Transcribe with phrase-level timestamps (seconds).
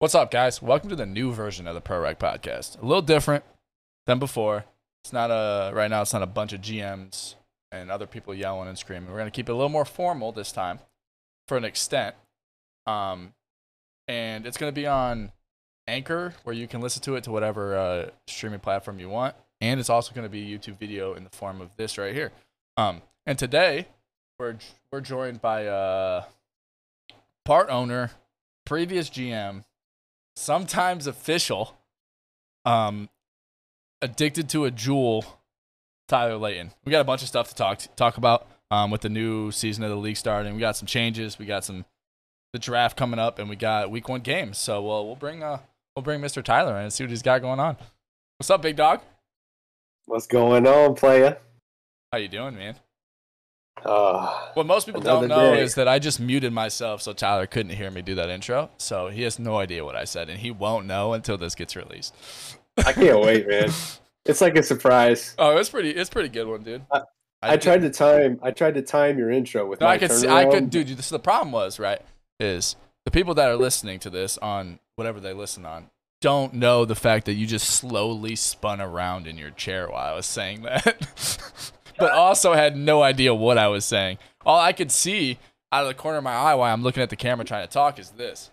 [0.00, 0.62] What's up, guys?
[0.62, 2.80] Welcome to the new version of the Pro Rec Podcast.
[2.80, 3.42] A little different
[4.06, 4.64] than before.
[5.02, 6.02] It's not a right now.
[6.02, 7.34] It's not a bunch of GMs
[7.72, 9.10] and other people yelling and screaming.
[9.10, 10.78] We're gonna keep it a little more formal this time,
[11.48, 12.14] for an extent.
[12.86, 13.34] Um,
[14.06, 15.32] and it's gonna be on
[15.88, 19.80] Anchor, where you can listen to it to whatever uh, streaming platform you want, and
[19.80, 22.30] it's also gonna be a YouTube video in the form of this right here.
[22.76, 23.88] Um, and today
[24.38, 24.58] we're
[24.92, 26.22] we're joined by uh
[27.44, 28.12] part owner,
[28.64, 29.64] previous GM,
[30.38, 31.76] sometimes official,
[32.64, 33.08] um,
[34.00, 35.24] addicted to a Juul,
[36.06, 36.72] Tyler Layton.
[36.84, 39.84] We got a bunch of stuff to talk talk about um, with the new season
[39.84, 40.54] of the league starting.
[40.54, 41.38] We got some changes.
[41.38, 41.84] We got some
[42.52, 44.58] the draft coming up, and we got week one games.
[44.58, 45.58] So we'll we'll bring uh
[45.94, 46.42] we'll bring Mr.
[46.42, 47.76] Tyler in and see what he's got going on.
[48.38, 49.00] What's up, big dog?
[50.06, 51.38] What's going on, playa?
[52.12, 52.76] How you doing, man?
[53.84, 55.62] Uh, What most people don't know day.
[55.62, 58.70] is that I just muted myself so Tyler couldn't hear me do that intro.
[58.78, 61.76] So he has no idea what I said, and he won't know until this gets
[61.76, 62.14] released.
[62.78, 63.70] I can't wait, man.
[64.26, 65.34] It's like a surprise.
[65.38, 65.88] Oh, it's pretty.
[65.90, 66.82] It's pretty good one, dude.
[66.92, 67.00] I-
[67.40, 68.38] I did- tried to time.
[68.42, 70.10] I tried to time your intro with No, I could.
[70.12, 70.88] See, I could, dude.
[70.88, 72.02] This the problem was right.
[72.38, 75.88] Is the people that are listening to this on whatever they listen on
[76.20, 80.14] don't know the fact that you just slowly spun around in your chair while I
[80.16, 84.18] was saying that, but also had no idea what I was saying.
[84.44, 85.38] All I could see
[85.72, 87.72] out of the corner of my eye while I'm looking at the camera trying to
[87.72, 88.50] talk is this.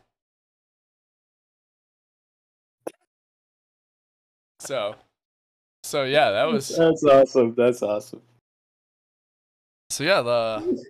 [4.60, 4.96] So,
[5.84, 7.54] so yeah, that was That's awesome.
[7.56, 8.22] That's awesome.
[9.90, 10.84] so yeah the.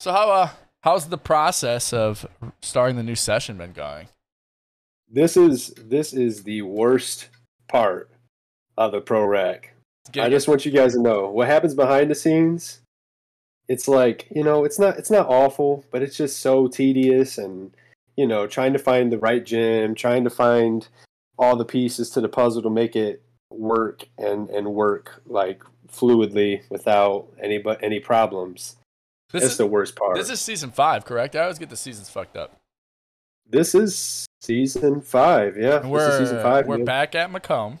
[0.00, 0.48] So how uh
[0.82, 2.26] how's the process of
[2.62, 4.08] starting the new session been going?
[5.10, 7.28] This is this is the worst
[7.68, 8.10] part
[8.78, 9.75] of the pro rec.
[10.18, 12.80] I just want you guys to know what happens behind the scenes.
[13.68, 17.72] It's like you know, it's not it's not awful, but it's just so tedious, and
[18.16, 20.86] you know, trying to find the right gym, trying to find
[21.38, 26.62] all the pieces to the puzzle to make it work and and work like fluidly
[26.70, 28.76] without any but any problems.
[29.32, 30.16] this That's is the worst part.
[30.16, 31.34] this is season five, correct?
[31.36, 32.56] I always get the seasons fucked up.
[33.48, 35.56] This is season five.
[35.56, 36.66] Yeah, And we're is season five.
[36.66, 36.84] we're man.
[36.84, 37.80] back at Macomb.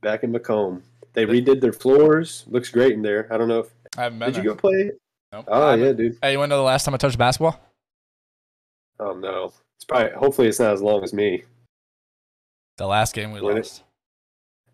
[0.00, 0.82] back in Macomb.
[1.14, 2.44] They redid their floors.
[2.48, 3.28] Looks great in there.
[3.30, 4.92] I don't know if I haven't been did you go play?
[5.32, 5.44] Nope.
[5.48, 6.18] Oh yeah, dude.
[6.22, 7.60] Hey, you want to know the last time I touched basketball?
[8.98, 10.10] Oh no, it's probably.
[10.12, 11.44] Hopefully, it's not as long as me.
[12.78, 13.56] The last game we Really?
[13.56, 13.82] lost.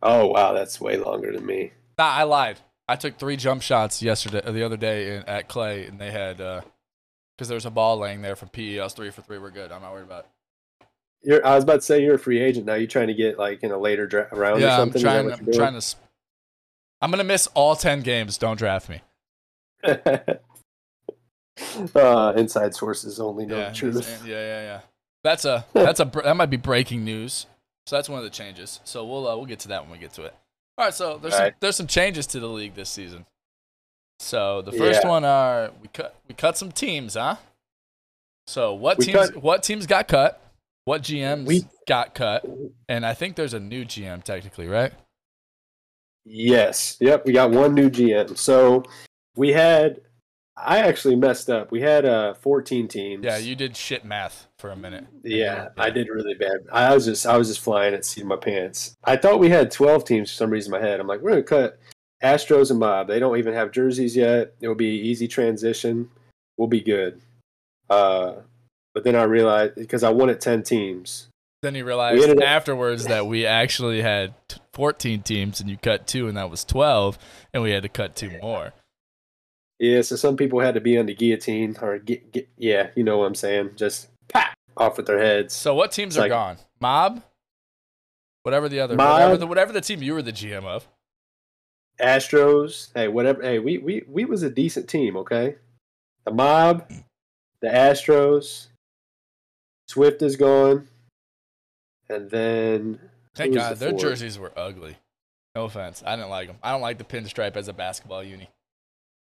[0.03, 1.73] Oh wow, that's way longer than me.
[1.99, 2.61] Nah, I lied.
[2.89, 6.11] I took three jump shots yesterday, or the other day in, at Clay, and they
[6.11, 6.61] had uh,
[7.37, 8.79] because there was a ball laying there from PE.
[8.79, 9.39] I was three for three.
[9.39, 9.73] We're good.
[9.73, 10.87] I'm not worried about it.
[11.23, 11.45] You're.
[11.45, 12.75] I was about to say you're a free agent now.
[12.75, 15.03] You trying to get like in a later dra- round or yeah, I'm something?
[15.03, 15.33] That trying.
[15.33, 15.97] I'm trying to.
[17.01, 18.39] I'm gonna miss all ten games.
[18.39, 19.01] Don't draft me.
[21.95, 24.23] uh, inside sources only know yeah, the truth.
[24.27, 24.81] yeah, yeah, yeah.
[25.25, 27.47] That's a that's a that might be breaking news.
[27.87, 28.81] So that's one of the changes.
[28.85, 30.35] So we'll uh, we'll get to that when we get to it.
[30.77, 30.95] All right.
[30.95, 31.61] So there's some, Alright.
[31.61, 33.27] there's some changes to the league this season.
[34.21, 35.09] So the first Yeah.
[35.09, 37.37] one are we cut we cut some teams, huh?
[38.47, 40.41] So what We teams cut- what teams got cut?
[40.85, 42.45] What GMs We- got cut?
[42.89, 44.93] And I think there's a new GM technically, right?
[46.29, 46.97] Yes.
[47.01, 47.25] Yep.
[47.25, 48.37] We got one new GM.
[48.37, 48.85] So
[49.37, 50.01] we had.
[50.61, 51.71] I actually messed up.
[51.71, 53.25] We had uh 14 teams.
[53.25, 55.07] Yeah, you did shit math for a minute.
[55.23, 56.67] Yeah, I did really bad.
[56.73, 58.97] I was just I was just flying at the seat of my pants.
[59.05, 60.99] I thought we had twelve teams for some reason in my head.
[60.99, 61.79] I'm like, we're gonna cut
[62.25, 63.07] Astros and Mob.
[63.07, 64.55] They don't even have jerseys yet.
[64.61, 66.11] It'll be easy transition.
[66.57, 67.21] We'll be good.
[67.89, 68.35] Uh,
[68.95, 71.29] but then I realized because I wanted ten teams.
[71.63, 76.29] Then you realized afterwards that we actually had t- 14 teams and you cut two
[76.29, 77.19] and that was 12
[77.53, 78.73] and we had to cut two more.
[79.81, 83.03] Yeah, so some people had to be on the guillotine or get, get yeah, you
[83.03, 83.73] know what I'm saying.
[83.75, 85.53] Just pop off with their heads.
[85.53, 86.59] So what teams It's are like- gone?
[86.81, 87.25] Mob?
[88.45, 89.15] Whatever the other Mob.
[89.15, 90.87] whatever the whatever the team you were the GM of.
[92.01, 93.43] Astros, hey, whatever.
[93.43, 95.57] Hey, we we we was a decent team, okay?
[96.25, 96.89] The Mob,
[97.61, 98.69] the Astros,
[99.89, 100.87] Swift is gone,
[102.09, 103.08] and then
[103.39, 104.03] Thank God the their fourth?
[104.03, 104.97] jerseys were ugly.
[105.55, 106.03] No offense.
[106.05, 106.59] I didn't like them.
[106.63, 108.51] I don't like the pinstripe as a basketball uni.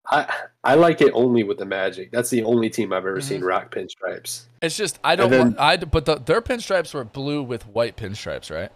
[0.08, 0.32] I
[0.64, 2.12] I like it only with the Magic.
[2.12, 3.24] That's the only team I've ever Mhm.
[3.24, 4.46] seen rock pinstripes.
[4.62, 7.98] It's just I don't then- want I but the, their pinstripes were blue with white
[7.98, 8.72] pinstripes, right?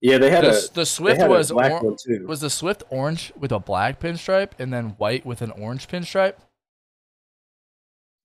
[0.00, 1.94] Yeah, they had The, a the Swift was or-
[2.26, 6.36] was the Swift orange with a black pinstripe and then white with an orange pinstripe.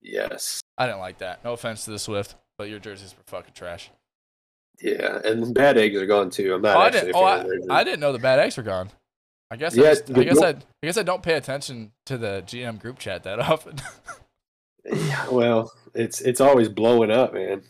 [0.02, 1.44] yes, I didn't like that.
[1.44, 3.92] No offense to the Swift, but your jerseys were fucking trash.
[4.82, 6.54] Yeah, and bad eggs are gone too.
[6.54, 7.10] I'm not Oh, I didn't.
[7.12, 8.90] a Oh, I, I didn't know the bad eggs were gone.
[9.50, 9.78] I guess.
[9.78, 12.80] I, Yeah, just, I guess I, I guess I don't pay attention to the GM
[12.80, 13.78] group chat that often.
[14.86, 17.64] Yeah, well, it's it's always blowing up, man.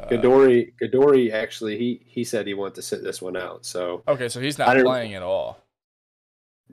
[0.00, 3.64] Uh, Gadori Gadori actually he he said he wanted to sit this one out.
[3.64, 5.58] So okay, so he's not playing at all.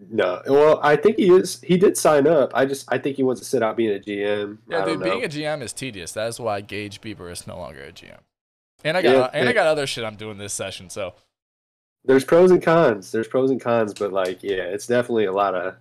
[0.09, 1.61] no, well I think he is.
[1.61, 2.51] He did sign up.
[2.55, 4.57] I just I think he wants to sit out being a GM.
[4.67, 5.11] Yeah, I dude, don't know.
[5.11, 6.11] being a GM is tedious.
[6.13, 8.19] That's why Gage Bieber is no longer a GM.
[8.83, 10.89] And I got Yeah, and I got other shit I'm doing this session.
[10.89, 11.13] So
[12.05, 13.11] There's pros and cons.
[13.11, 15.75] There's pros and cons, but like yeah, it's definitely a lot of.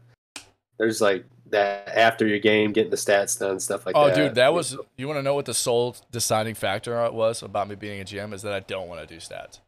[0.78, 4.12] There's like that after your game, getting the stats done, stuff like oh, that.
[4.12, 7.68] Oh dude, that was you want to know what the sole deciding factor was about
[7.68, 9.60] me being a GM is that I don't want to do stats.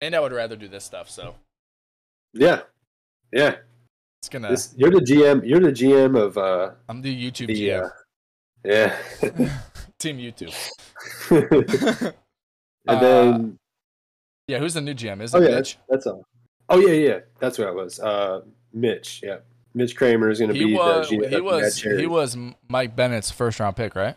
[0.00, 1.08] And I would rather do this stuff.
[1.08, 1.34] So
[2.32, 2.62] yeah,
[3.32, 3.56] yeah.
[4.20, 4.50] it's gonna.
[4.50, 5.46] This, you're the GM.
[5.46, 7.84] You're the GM of uh I'm the YouTube the GM.
[7.84, 7.90] uh,
[8.64, 9.58] yeah.
[10.04, 10.54] Team YouTube.
[12.86, 13.58] and Uh, then
[14.46, 15.20] Yeah, who's the new GM?
[15.22, 15.78] Is it oh yeah, Mitch?
[15.88, 16.24] that's all.
[16.68, 17.98] Oh yeah, yeah, that's what I was.
[18.00, 18.42] Uh,
[18.72, 19.38] Mitch, yeah,
[19.74, 21.30] Mitch Kramer is going to be was the GM.
[21.30, 22.36] he was he was
[22.68, 24.16] Mike Bennett's first round pick, right?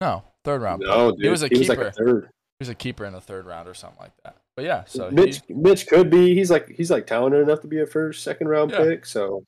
[0.00, 0.82] No, third round.
[0.84, 1.16] no, pick.
[1.18, 1.84] dude, he was a he was keeper.
[1.84, 2.24] like a third.
[2.58, 4.36] he was a keeper in the third round or something like that.
[4.56, 6.34] But yeah, so Mitch, he, Mitch could be.
[6.34, 8.78] He's like he's like talented enough to be a first, second round Yeah.
[8.84, 9.04] pick.
[9.06, 9.44] So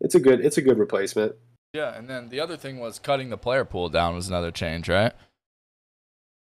[0.00, 1.34] it's a good it's a good replacement.
[1.72, 4.88] Yeah, and then the other thing was cutting the player pool down was another change,
[4.88, 5.12] right?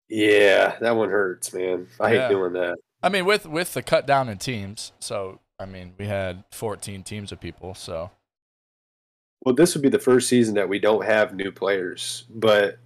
[0.08, 1.88] Yeah, that one hurts, man.
[1.98, 2.28] I Yeah.
[2.28, 2.76] hate doing that.
[3.02, 7.02] I mean, with with the cut down in teams, so I mean, we had 14
[7.02, 8.10] teams of people, so
[9.44, 12.78] Well, this would be the first season that we don't have new players, but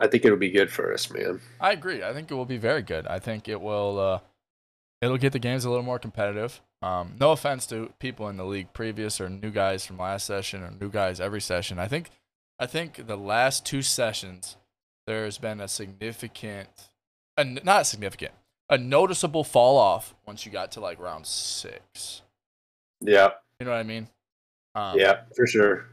[0.00, 1.40] I think it'll be good for us, man.
[1.60, 2.02] I agree.
[2.04, 3.06] I think it will be very good.
[3.06, 3.98] I think it will.
[3.98, 4.20] Uh,
[5.00, 6.60] it'll get the games a little more competitive.
[6.80, 10.62] Um, no offense to people in the league previous or new guys from last session
[10.62, 11.78] or new guys every session.
[11.78, 12.10] I think,
[12.58, 14.56] I think the last two sessions
[15.08, 16.68] there's been a significant,
[17.36, 18.32] a, not significant,
[18.68, 22.22] a noticeable fall off once you got to like round six.
[23.00, 24.08] Yeah, You know what I mean?
[24.74, 25.86] Um, yeah, for sure.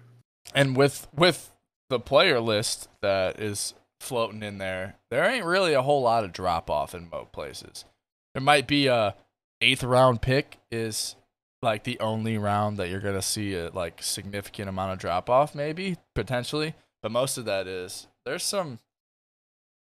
[0.53, 1.51] and with with
[1.89, 6.33] the player list that is floating in there, there ain't really a whole lot of
[6.33, 7.85] drop off in most places.
[8.33, 9.15] There might be a
[9.61, 11.15] eighth round pick is
[11.61, 15.55] like the only round that you're gonna see a like significant amount of drop off,
[15.55, 16.75] maybe potentially.
[17.01, 18.79] But most of that is there's some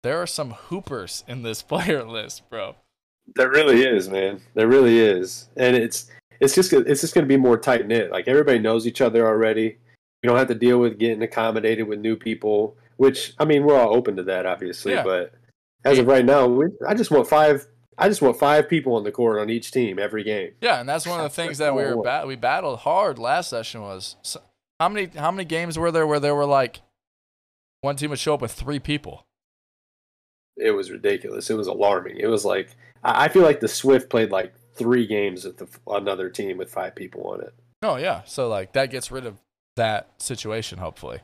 [0.03, 2.77] there are some hoopers in this player list, bro.
[3.35, 4.41] There really is, man.
[4.55, 6.11] There really is, and it's
[6.41, 8.11] it's just it's just going to be more tight knit.
[8.11, 9.79] Like everybody knows each other already.
[10.23, 12.77] We don't have to deal with getting accommodated with new people.
[12.97, 14.93] Which I mean, we're all open to that, obviously.
[14.93, 15.03] Yeah.
[15.03, 15.33] But
[15.85, 17.67] as of right now, we, I just want five.
[17.97, 20.53] I just want five people on the court on each team every game.
[20.61, 23.83] Yeah, and that's one of the things that we were we battled hard last session
[23.83, 24.37] was s
[24.81, 26.81] how many how many games were there where there were like
[27.81, 29.27] one team would show up with three people.
[30.57, 31.51] It was ridiculous.
[31.51, 32.19] It was alarming.
[32.19, 32.71] It was like
[33.03, 36.73] I I feel like the Swift played like three games with the, another team with
[36.73, 37.55] five people on it.
[37.83, 39.39] Oh yeah, so like that gets rid of
[39.77, 41.21] that situation hopefully.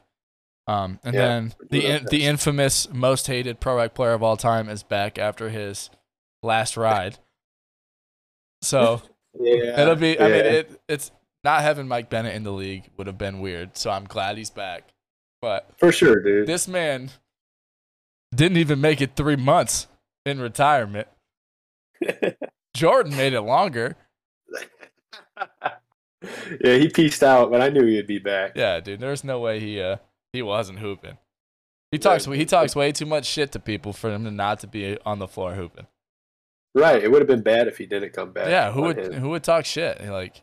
[0.67, 4.37] Um, and Yeah, then the in, the infamous most hated pro rec player of all
[4.37, 5.91] time is back after his
[6.43, 7.19] last ride.
[8.63, 9.03] So
[9.39, 10.19] Yeah, it'll be.
[10.19, 11.11] I mean, it it's
[11.45, 13.77] not having Mike Bennett in the league would have been weird.
[13.77, 14.89] So I'm glad he's back.
[15.41, 16.47] But for sure, dude.
[16.47, 17.11] this man
[18.35, 19.87] didn't even make it three months
[20.27, 21.09] in retirement.
[22.75, 23.97] Jordan made it longer.
[26.65, 28.53] yeah, he pieced out, but I knew he'd be back.
[28.57, 29.01] Yeah, dude.
[29.01, 29.97] There's no way he uh
[30.33, 31.19] he wasn't hooping.
[31.93, 34.67] He talks he talks way too much shit to people for him to not to
[34.67, 35.87] be on the floor hooping.
[36.75, 37.03] Right.
[37.03, 38.49] It would have been bad if he didn't come back.
[38.49, 39.13] Yeah, who would him.
[39.15, 40.01] who would talk shit?
[40.09, 40.43] Like,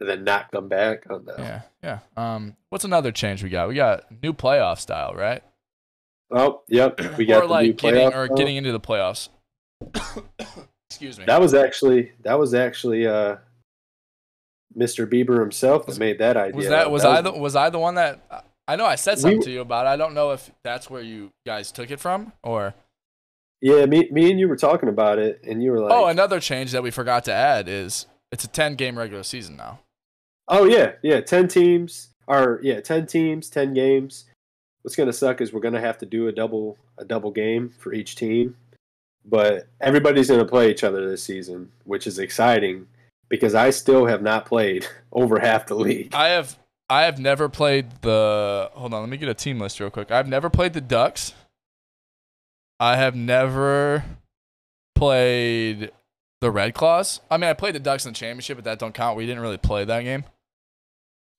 [0.00, 1.04] and then not come back?
[1.10, 1.34] Oh no.
[1.38, 1.98] yeah, yeah.
[2.16, 3.68] Um, what's another change we got?
[3.68, 5.42] We got new playoff style, right?
[6.32, 7.00] Oh, yep.
[7.18, 8.36] We got or the like new getting or style.
[8.36, 9.28] getting into the playoffs.
[10.90, 11.24] Excuse me.
[11.26, 13.36] That was actually that was actually uh,
[14.76, 15.06] Mr.
[15.08, 16.56] Bieber himself that made that idea.
[16.56, 19.20] was that was I the was I the one that I know I said We-
[19.22, 19.86] something to you about.
[19.86, 19.90] it.
[19.90, 22.74] I don't know if that's where you guys took it from or
[23.60, 26.06] Yeah, me, me and you were talking about it, and you were oh, like, oh,
[26.06, 29.80] another change that we forgot to add is it's a 10 game regular season now.
[30.50, 31.20] Oh yeah, yeah.
[31.20, 34.24] Ten teams are yeah, ten teams, ten games.
[34.82, 37.94] What's gonna suck is we're gonna have to do a double a double game for
[37.94, 38.56] each team.
[39.24, 42.88] But everybody's gonna play each other this season, which is exciting
[43.28, 46.14] because I still have not played over half the league.
[46.14, 46.58] I have
[46.90, 50.10] I have never played the hold on, let me get a team list real quick.
[50.10, 51.32] I've never played the Ducks.
[52.80, 54.02] I have never
[54.94, 55.92] played
[56.40, 57.20] the Red Claws.
[57.30, 59.18] I mean, I played the Ducks in the championship, but that don't count.
[59.18, 60.24] We didn't really play that game.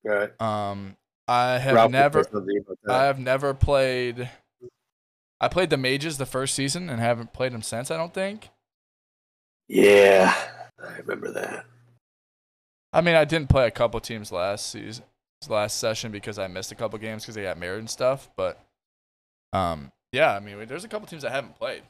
[0.04, 0.40] Right.
[0.40, 0.96] Um,
[1.28, 2.96] I have Ralph never, say something about that.
[2.96, 4.30] I have never played.
[5.40, 7.90] I played the Mages the first season and haven't played them since.
[7.90, 8.50] I don't think.
[9.68, 10.36] yeah,
[10.80, 11.66] I remember that.
[12.94, 15.06] I mean, I didn't play a couple teams last season,
[15.50, 18.30] last session because I missed a couple games because they got married and stuff.
[18.36, 18.60] But
[19.54, 21.84] um, yeah, I mean, there's a couple teams that haven't played,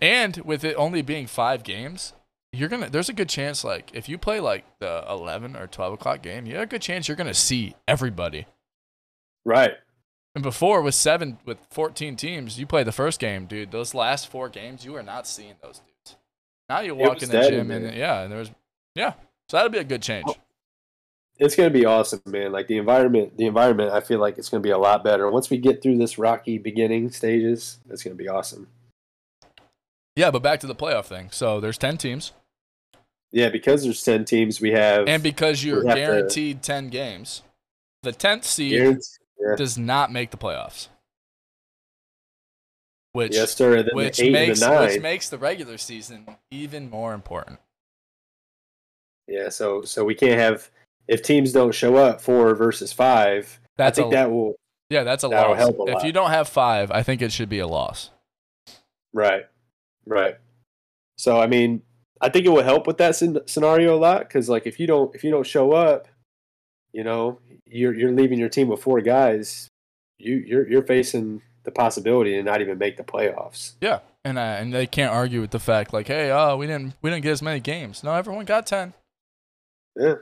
[0.00, 2.12] and with it only being five games,
[2.52, 2.90] you're gonna.
[2.90, 6.46] There's a good chance, like if you play like the 11 or 12 o'clock game,
[6.46, 8.46] you have a good chance you're gonna see everybody.
[9.44, 9.72] Right.
[10.34, 13.70] And before with seven with 14 teams, you play the first game, dude.
[13.70, 16.16] Those last four games, you are not seeing those dudes.
[16.68, 18.50] Now you walk in the dead gym and yeah, and there's
[18.94, 19.14] yeah.
[19.48, 20.26] So that'll be a good change.
[21.38, 22.50] It's gonna be awesome, man.
[22.52, 23.92] Like the environment, the environment.
[23.92, 26.56] I feel like it's gonna be a lot better once we get through this rocky
[26.58, 27.78] beginning stages.
[27.90, 28.68] It's gonna be awesome.
[30.14, 31.28] Yeah, but back to the playoff thing.
[31.30, 32.32] So there's 10 teams,
[33.32, 37.42] Yeah, because there's ten teams, we have and because you're have to- guaranteed 10 games,
[38.02, 38.98] the 10th seed
[39.38, 39.56] yeah.
[39.56, 40.88] does not make the playoffs.
[43.12, 43.82] Which yes, sir.
[43.92, 47.58] Which makes the which makes the regular season even more important.
[49.26, 50.70] yeah, so so we can't have
[51.08, 53.60] if teams don't show up four versus five.
[53.76, 54.54] That's I think a, that will
[54.90, 55.58] yeah, that's a that'll loss.
[55.58, 56.04] help a If lot.
[56.06, 58.10] you don't have five, I think it should be a loss.
[59.12, 59.46] right,
[60.06, 60.36] right.
[61.18, 61.82] So I mean,
[62.20, 65.14] I think it will help with that scenario a lot because like if you don't
[65.14, 66.08] if you don't show up,
[66.92, 69.68] you know, you're you're leaving your team with four guys.
[70.18, 73.72] You you're you're facing the possibility to not even make the playoffs.
[73.80, 76.94] Yeah, and uh, and they can't argue with the fact like, hey, oh, we didn't
[77.02, 78.02] we didn't get as many games.
[78.04, 78.94] No, everyone got ten.
[79.96, 80.14] Yeah.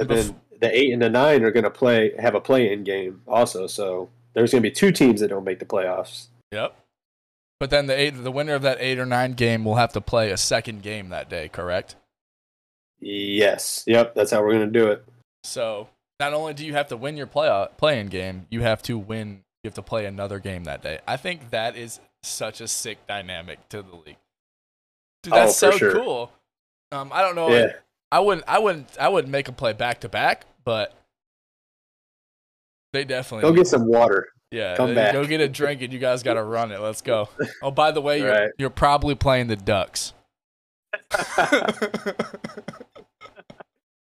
[0.00, 3.22] And then the eight and the nine are going to play have a play-in game
[3.26, 3.66] also.
[3.66, 6.26] So there's going to be two teams that don't make the playoffs.
[6.52, 6.76] Yep.
[7.60, 10.00] But then the eight, the winner of that eight or nine game will have to
[10.00, 11.96] play a second game that day, correct?
[13.00, 13.84] Yes.
[13.86, 14.14] Yep.
[14.14, 15.04] That's how we're going to do it.
[15.44, 15.88] So
[16.20, 19.42] not only do you have to win your playoff playing game, you have to win.
[19.64, 21.00] You have to play another game that day.
[21.06, 24.16] I think that is such a sick dynamic to the league.
[25.24, 25.92] Dude, Oh, that's for so sure.
[25.92, 26.32] cool.
[26.92, 27.50] Um, I don't know.
[27.50, 27.72] Yeah.
[28.10, 28.44] I wouldn't.
[28.48, 28.96] I wouldn't.
[28.98, 30.94] I wouldn't make them play back to back, but
[32.92, 34.28] they definitely Go get some water.
[34.50, 35.12] Yeah, Come back.
[35.12, 36.80] go get a drink and you guys got to run it.
[36.80, 37.28] Let's go.
[37.62, 38.50] Oh, by the way, you're, Right.
[38.56, 40.14] you're probably playing the Ducks.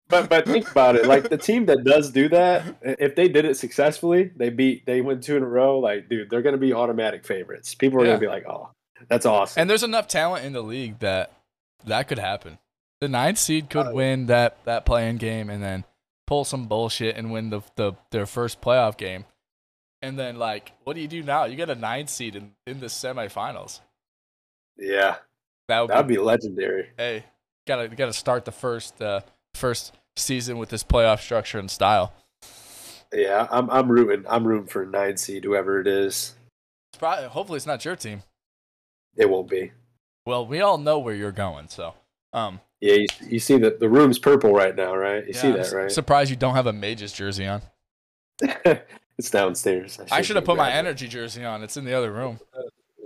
[0.09, 1.05] But but think about it.
[1.05, 5.01] Like the team that does do that, if they did it successfully, they beat they
[5.01, 5.79] win two in a row.
[5.79, 7.75] Like, dude, they're going to be automatic favorites.
[7.75, 8.11] People are Yeah.
[8.11, 8.69] going to be like, oh,
[9.09, 9.59] that's awesome.
[9.59, 11.33] and there's enough talent in the league that
[11.85, 12.57] that could happen.
[13.01, 15.85] The ninth seed could Uh, win that that playing game and then
[16.25, 19.25] pull some bullshit and win the, the their first playoff game.
[20.01, 21.45] And then like, what do you do now?
[21.45, 23.79] You get a ninth seed in, in the semifinals.
[24.77, 25.17] yeah,
[25.67, 26.89] That would that'd be, be legendary.
[26.97, 27.25] hey,
[27.67, 29.21] gotta gotta start the first uh,
[29.55, 32.13] first season with this playoff structure and style.
[33.13, 34.25] Yeah, I'm I'm rooting.
[34.27, 36.35] I'm rooting for nine seed, whoever it is.
[36.91, 38.23] It's probably hopefully it's not your team.
[39.15, 39.71] It won't be.
[40.25, 41.93] Well, we all know where you're going, so
[42.33, 45.23] um, Yeah, you, you see that the room's purple right now, right?
[45.25, 45.91] You yeah, see I'm that, right?
[45.91, 47.61] Surprised you don't have a Mages jersey on.
[48.41, 49.99] it's downstairs.
[50.11, 51.63] I should have put my energy jersey on.
[51.63, 52.39] It's in the other room.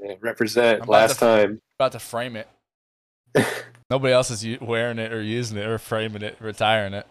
[0.04, 1.62] Yeah, represent I'm last to- time.
[1.80, 2.48] About to frame it.
[3.90, 7.06] Nobody else is wearing it or using it or framing it, retiring it.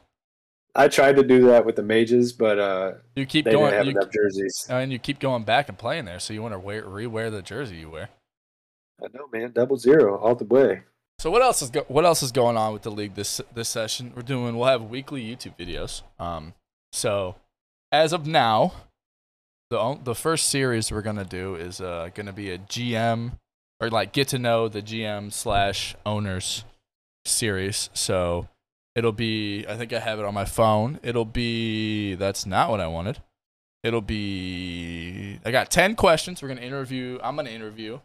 [0.74, 3.74] I tried to do that with the mages, but uh, You keep they didn't going,
[3.74, 4.66] have you, enough jerseys.
[4.68, 7.42] and you keep going back and playing there, so you want to wear, re-wear the
[7.42, 8.08] jersey you wear.
[9.02, 9.50] I know, man.
[9.52, 10.82] Double zero all the way.
[11.20, 14.10] So what else is what else is going on with the league this this session?
[14.16, 16.00] We're doing we'll have weekly YouTube videos.
[16.18, 16.54] Um,
[16.94, 17.34] so
[17.92, 18.72] as of now,
[19.68, 23.32] the the first series we're gonna do is uh gonna be a GM
[23.80, 26.64] or like get to know the GM slash owners
[27.26, 27.90] series.
[27.92, 28.48] So
[28.94, 31.00] it'll be I think I have it on my phone.
[31.02, 33.18] It'll be that's not what I wanted.
[33.84, 36.40] It'll be I got ten questions.
[36.40, 37.18] We're gonna interview.
[37.22, 38.00] I'm gonna interview.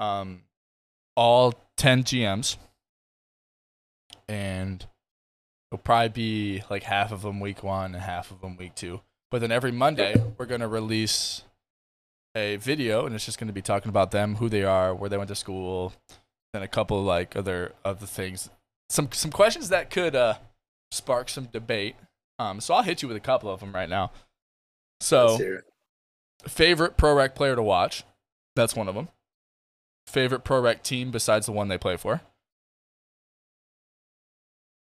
[0.00, 0.42] Um,
[1.16, 2.56] all 10 GMs.
[4.28, 4.86] And
[5.70, 9.00] it'll probably be like half of them week one and half of them week two.
[9.30, 11.42] But then every Monday, we're going to release
[12.34, 15.10] a video and it's just going to be talking about them, who they are, where
[15.10, 15.92] they went to school,
[16.54, 18.50] and a couple of like other other things.
[18.90, 20.34] Some some questions that could uh
[20.90, 21.96] spark some debate.
[22.38, 24.12] Um so I'll hit you with a couple of them right now.
[25.00, 25.64] So, Let's hear it.
[26.50, 28.04] favorite pro rec player to watch.
[28.54, 29.08] That's one of them.
[30.12, 32.20] Favorite pro rec team besides the one they play for.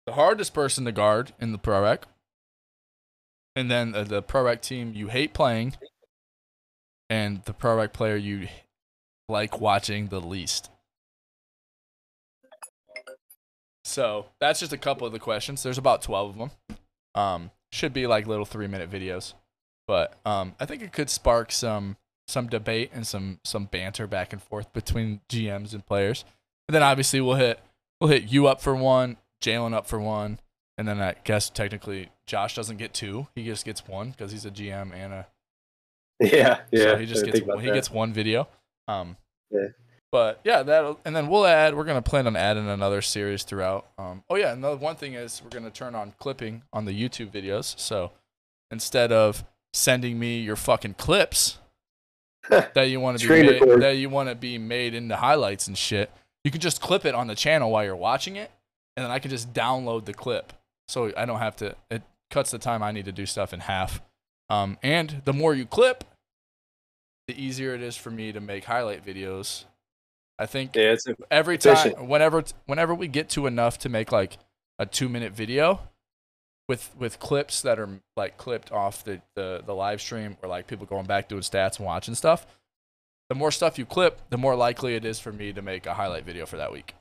[0.07, 2.07] The hardest person to guard in the pro rec.
[3.57, 5.75] And then uh, the pro rec team you hate playing.
[7.11, 8.49] And the pro rec player you
[9.29, 10.71] like watching the least.
[13.85, 15.63] So that's just a couple of the questions.
[15.63, 16.79] There's about 12 of them.
[17.15, 19.35] Um, should be like little three minute videos
[19.87, 24.33] but um, I think it could spark some some debate and some some banter back
[24.33, 26.25] and forth between GMs and players.
[26.69, 27.61] And then obviously we'll hit
[28.01, 30.41] we'll hit you up for one, Jalen up for one,
[30.77, 33.29] and then I guess technically Josh doesn't get two.
[33.35, 35.27] He just gets one because he's a GM and a
[36.21, 36.83] Yeah, yeah.
[36.83, 38.49] so he just gets one, he gets one video.
[38.89, 39.17] Um,
[39.51, 39.69] Yeah.
[40.13, 41.77] But yeah, that and then we'll add.
[41.77, 43.87] We're gonna plan on adding another series throughout.
[43.99, 47.33] Um, oh yeah, another one thing is we're gonna turn on clipping on the YouTube
[47.33, 47.79] videos.
[47.79, 48.13] So
[48.71, 51.59] instead of sending me your fucking clips
[52.51, 53.83] that you want to be made, record.
[53.83, 56.11] that you want to be made into highlights and shit,
[56.45, 58.51] you can just clip it on the channel while you're watching it,
[58.97, 60.53] and then I can just download the clip,
[60.89, 61.75] so I don't have to.
[61.91, 64.01] It cuts the time I need to do stuff in half.
[64.49, 66.05] Um, and the more you clip,
[67.27, 69.65] the easier it is for me to make highlight videos.
[70.39, 70.95] I think Yeah,
[71.31, 72.07] every time, efficient.
[72.07, 74.39] whenever whenever we get to enough to make like
[74.79, 75.81] a two minute video
[76.69, 80.67] with with clips that are like clipped off the, the the live stream or like
[80.67, 82.47] people going back doing stats and watching stuff,
[83.29, 85.95] the more stuff you clip, the more likely it is for me to make a
[85.95, 86.95] highlight video for that week.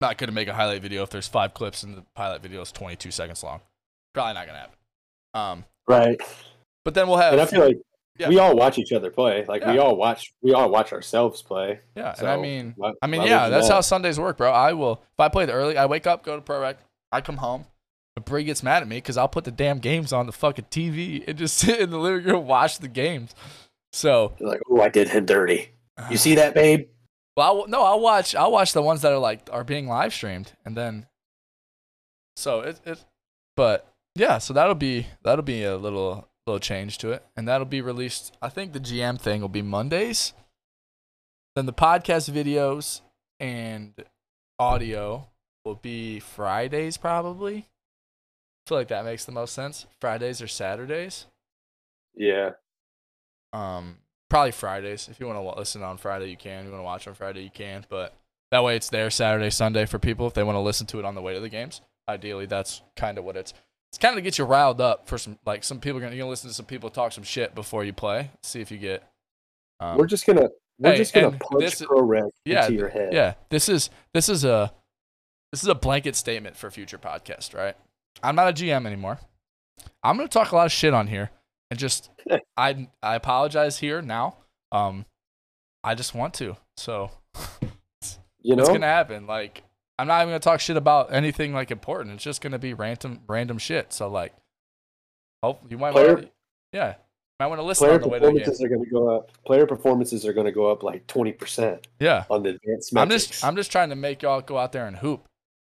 [0.00, 2.72] Not gonna make a highlight video if there's five clips and the highlight video is
[2.72, 3.60] 22 seconds long.
[4.14, 4.74] Probably not gonna happen.
[5.34, 6.20] Um, right.
[6.84, 7.78] but then we'll have And I feel like
[8.16, 8.28] Yeah.
[8.30, 9.44] we all watch each other play.
[9.46, 11.80] Like we all watch we all watch ourselves play.
[11.94, 14.50] yeah, and I mean, why- I mean, yeah, that's how Sundays work, bro.
[14.50, 16.78] I will if I play the early, I wake up, go to pro rec,
[17.12, 17.66] I come home.
[18.18, 20.64] But Bree gets mad at me because I'll put the damn games on the fucking
[20.72, 23.32] TV and just sit in the living room and watch the games.
[23.92, 25.70] So You're like, oh, I did him dirty.
[26.10, 26.88] You see that, babe?
[27.36, 28.34] Well, I'll, no, I'll watch.
[28.34, 31.06] I'll watch the ones that are like are being live streamed, and then.
[32.34, 33.04] So it it,
[33.56, 37.66] but yeah, so that'll be that'll be a little little change to it, and that'll
[37.66, 38.36] be released.
[38.42, 40.32] I think the GM thing will be Mondays.
[41.54, 43.00] Then the podcast videos
[43.38, 43.92] and
[44.58, 45.28] audio
[45.64, 47.68] will be Fridays probably.
[48.68, 49.86] I feel like that makes the most sense.
[49.98, 51.24] Fridays or Saturdays.
[52.14, 52.50] Yeah.
[53.54, 53.96] Um,
[54.28, 55.08] probably Fridays.
[55.10, 56.58] If you want to listen on Friday, you can.
[56.58, 57.86] If you want to watch on Friday, you can.
[57.88, 58.14] But
[58.50, 61.06] that way, it's there Saturday, Sunday for people if they want to listen to it
[61.06, 61.80] on the way to the games.
[62.10, 63.54] Ideally, that's kind of what it's.
[63.90, 66.14] It's kind of to get you riled up for some like some people are gonna
[66.14, 68.32] you're gonna listen to some people talk some shit before you play.
[68.42, 69.02] See if you get.
[69.80, 72.90] Um, we're just gonna we're hey, just gonna punch this pro rec yeah, into your
[72.90, 73.14] head.
[73.14, 74.74] yeah, this is this is a
[75.52, 77.74] this is a blanket statement for future podcast, right?
[78.22, 79.18] I'm not a GM anymore.
[80.02, 81.30] I'm gonna talk a lot of shit on here,
[81.70, 82.10] and just
[82.56, 84.36] I I apologize here now.
[84.72, 85.06] Um,
[85.84, 87.10] I just want to, so
[88.42, 89.26] You know, it's gonna happen.
[89.26, 89.62] Like
[89.98, 92.14] I'm not even gonna talk shit about anything like important.
[92.14, 93.92] It's just gonna be random random shit.
[93.92, 94.32] So like,
[95.42, 96.30] hope you might Player- want to,
[96.72, 96.94] yeah,
[97.40, 98.40] might want to listen player on the way to the game.
[98.40, 99.30] performances are gonna go up.
[99.44, 103.44] Player performances are gonna go up like twenty percent Yeah, on the advanced I'm just
[103.44, 105.24] I'm just trying to make y'all go out there and hoop.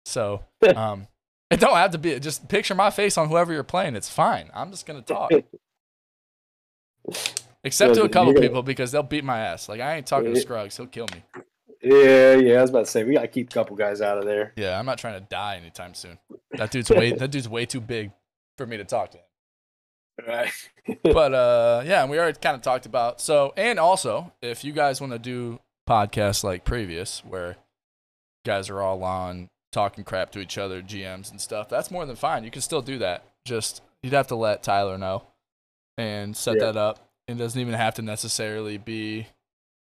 [0.05, 0.43] So
[0.75, 1.07] um
[1.51, 3.95] it don't have to be just picture my face on whoever you're playing.
[3.95, 4.49] It's fine.
[4.53, 5.31] I'm just gonna talk.
[7.63, 9.67] Except Yeah, to a couple gonna- people because they'll beat my ass.
[9.67, 11.23] Like I ain't talking to Scruggs, he'll kill me.
[11.81, 12.57] yeah, yeah.
[12.59, 14.53] I was about to say we gotta keep a couple guys out of there.
[14.55, 16.17] Yeah, I'm not trying to die anytime soon.
[16.51, 18.11] That dude's way that dude's way too big
[18.57, 19.23] for me to talk to him.
[20.27, 20.51] Right.
[21.03, 24.71] But uh yeah, and we already kind of talked about so and also if you
[24.73, 27.57] guys want to do podcasts like previous where
[28.45, 32.15] guys are all on talking crap to each other, GMs and stuff, that's more than
[32.15, 32.43] fine.
[32.43, 33.23] You can still do that.
[33.45, 35.23] Just you'd have to let Tyler know
[35.97, 36.65] and set Yeah.
[36.65, 36.99] that up.
[37.27, 39.27] It doesn't even have to necessarily be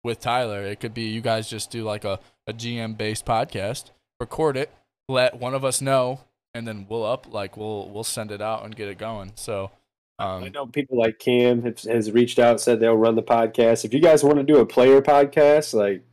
[0.04, 0.64] with Tyler.
[0.64, 4.72] It could be you guys just do like a, a GM based podcast, record it,
[5.08, 6.22] let one of us know,
[6.54, 9.32] and then we'll up like we'll we'll send it out and get it going.
[9.36, 9.72] So
[10.20, 13.86] I um know people like Cam has, has reached out, said they'll run the podcast.
[13.86, 16.04] If you guys want to do a player podcast, like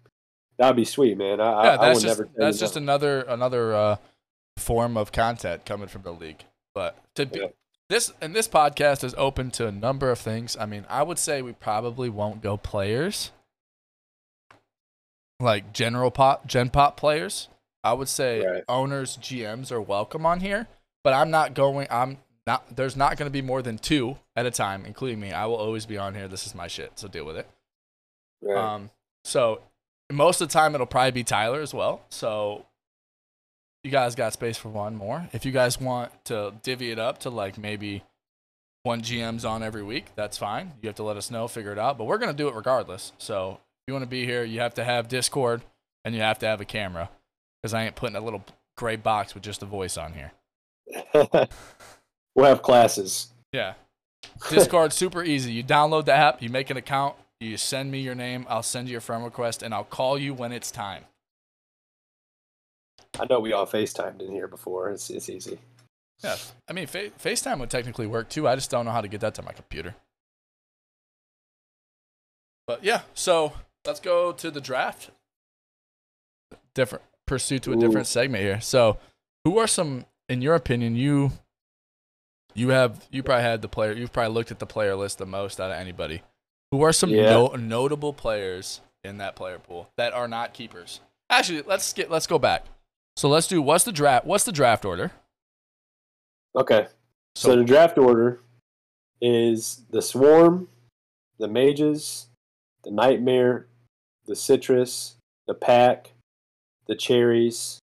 [0.58, 1.40] that'd be sweet, man.
[1.40, 2.30] I, yeah, that's would just never.
[2.36, 2.82] that's just no.
[2.82, 3.96] another another uh,
[4.56, 6.44] form of content coming from the league.
[6.74, 7.46] But to be, Yeah.
[7.88, 10.56] this and this podcast is open to a number of things.
[10.58, 13.30] I mean, I would say we probably won't go players,
[15.40, 17.48] like general pop, gen pop players.
[17.84, 18.64] I would say Right.
[18.68, 20.66] owners, GMs are welcome on here,
[21.04, 21.86] but I'm not going.
[21.90, 22.76] I'm not.
[22.76, 25.32] There's not going to be more than two at a time, including me.
[25.32, 26.28] I will always be on here.
[26.28, 27.48] This is my shit, so deal with it.
[28.42, 28.56] Right.
[28.56, 28.90] Um,
[29.24, 29.60] so
[30.12, 32.02] most of the time it'll probably be Tyler as well.
[32.08, 32.66] So
[33.84, 35.28] you guys got space for one more.
[35.32, 38.02] If you guys want to divvy it up to like maybe
[38.82, 40.72] one GM's on every week, that's fine.
[40.82, 41.98] You have to let us know, figure it out.
[41.98, 43.12] But we're gonna do it regardless.
[43.18, 45.62] So if you want to be here, you have to have Discord
[46.04, 47.10] and you have to have a camera
[47.60, 48.44] because I ain't putting a little
[48.76, 50.32] gray box with just a voice on here.
[52.34, 53.28] we'll have classes.
[53.52, 53.74] Yeah.
[54.48, 55.52] Discord super easy.
[55.52, 58.88] You download the app, you make an account, you send me your name, I'll send
[58.88, 61.04] you a friend request, and I'll call you when it's time.
[63.18, 64.90] I know we all FaceTimed in here before.
[64.90, 65.58] It's it's easy.
[66.22, 66.36] Yeah,
[66.68, 68.48] I mean, Fa- FaceTime would technically work too.
[68.48, 69.94] I just don't know how to get that to my computer.
[72.66, 73.52] But yeah, so
[73.86, 75.10] let's go to the draft.
[76.74, 77.80] Different pursue to a Ooh.
[77.80, 78.60] different segment here.
[78.60, 78.98] So,
[79.44, 81.32] who are some in your opinion, you
[82.54, 83.92] you have you probably had the player.
[83.92, 86.22] You've probably looked at the player list the most out of anybody.
[86.70, 87.30] Who are some Yeah.
[87.30, 91.00] no, notable players in that player pool that are not keepers?
[91.30, 92.64] Actually, let's get let's go back.
[93.16, 94.26] So let's do what's the draft?
[94.26, 95.12] What's the draft order?
[96.56, 96.88] Okay.
[97.34, 98.40] So, So, the draft order
[99.20, 100.68] is the Swarm,
[101.38, 102.28] the Mages,
[102.82, 103.66] the Nightmare,
[104.26, 106.12] the Citrus, the Pack,
[106.86, 107.78] the Cherries,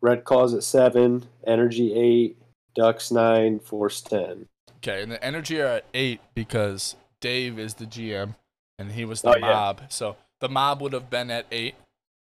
[0.00, 2.36] Red Claws at seven, Energy eight,
[2.74, 4.46] Ducks nine, Force ten.
[4.78, 8.34] okay, and the energy are at eight because Dave is the GM
[8.78, 9.52] and he was the Oh, yeah.
[9.52, 9.80] mob.
[9.88, 11.74] So the mob would have been at eight,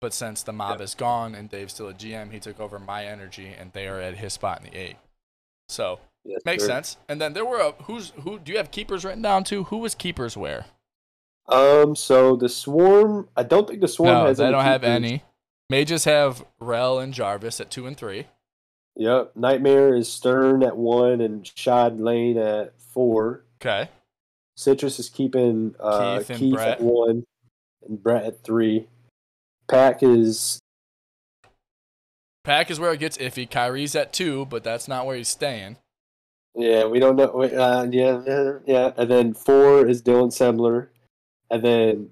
[0.01, 3.05] but since the mob is gone and Dave's still a GM, he took over my
[3.05, 4.95] energy and they are at his spot in the eight.
[5.69, 6.69] So Yes, Makes sir.
[6.69, 6.97] sense.
[7.07, 8.39] And then there were a, who's who?
[8.39, 9.65] Do you have keepers written down too?
[9.65, 10.65] Who was keepers where?
[11.47, 11.95] Um.
[11.95, 13.29] So the Swarm.
[13.37, 14.37] I don't think the Swarm No, has.
[14.39, 14.95] don't have keepers.
[14.95, 15.23] any.
[15.69, 18.25] Mages have Rel and Jarvis at two and three.
[18.95, 19.33] Yep.
[19.35, 23.45] Nightmare is Stern at one and Shad Lane at four.
[23.61, 23.89] Okay.
[24.55, 26.67] Citrus is keeping uh, Keith Keith, and Brett.
[26.67, 27.23] at one
[27.87, 28.87] and Brett at three.
[29.67, 30.59] Pack is
[32.43, 33.49] Pack is where it gets iffy.
[33.49, 35.77] Kyrie's at two, but that's not where he's staying.
[36.55, 37.41] yeah, we don't know.
[37.41, 38.91] Uh, yeah, yeah.
[38.97, 40.89] And then four is Dylan Sembler,
[41.49, 42.09] and then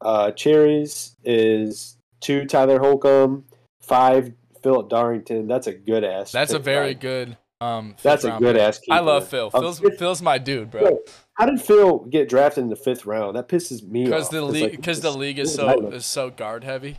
[0.00, 3.44] uh, Cherries is two Tyler Holcomb,
[3.82, 5.46] five Philip Darrington.
[5.46, 6.32] That's a good ass.
[6.32, 7.36] That's a very good.
[7.60, 8.80] Um, That's a good ass.
[8.90, 9.28] I love.
[9.28, 9.48] Phil.
[9.50, 10.98] Phil's, Phil's my dude, bro.
[11.34, 13.36] How did Phil get drafted in the fifth round?
[13.36, 14.30] That pisses me Because off.
[14.32, 16.98] the league, like, because the league is so is so guard heavy.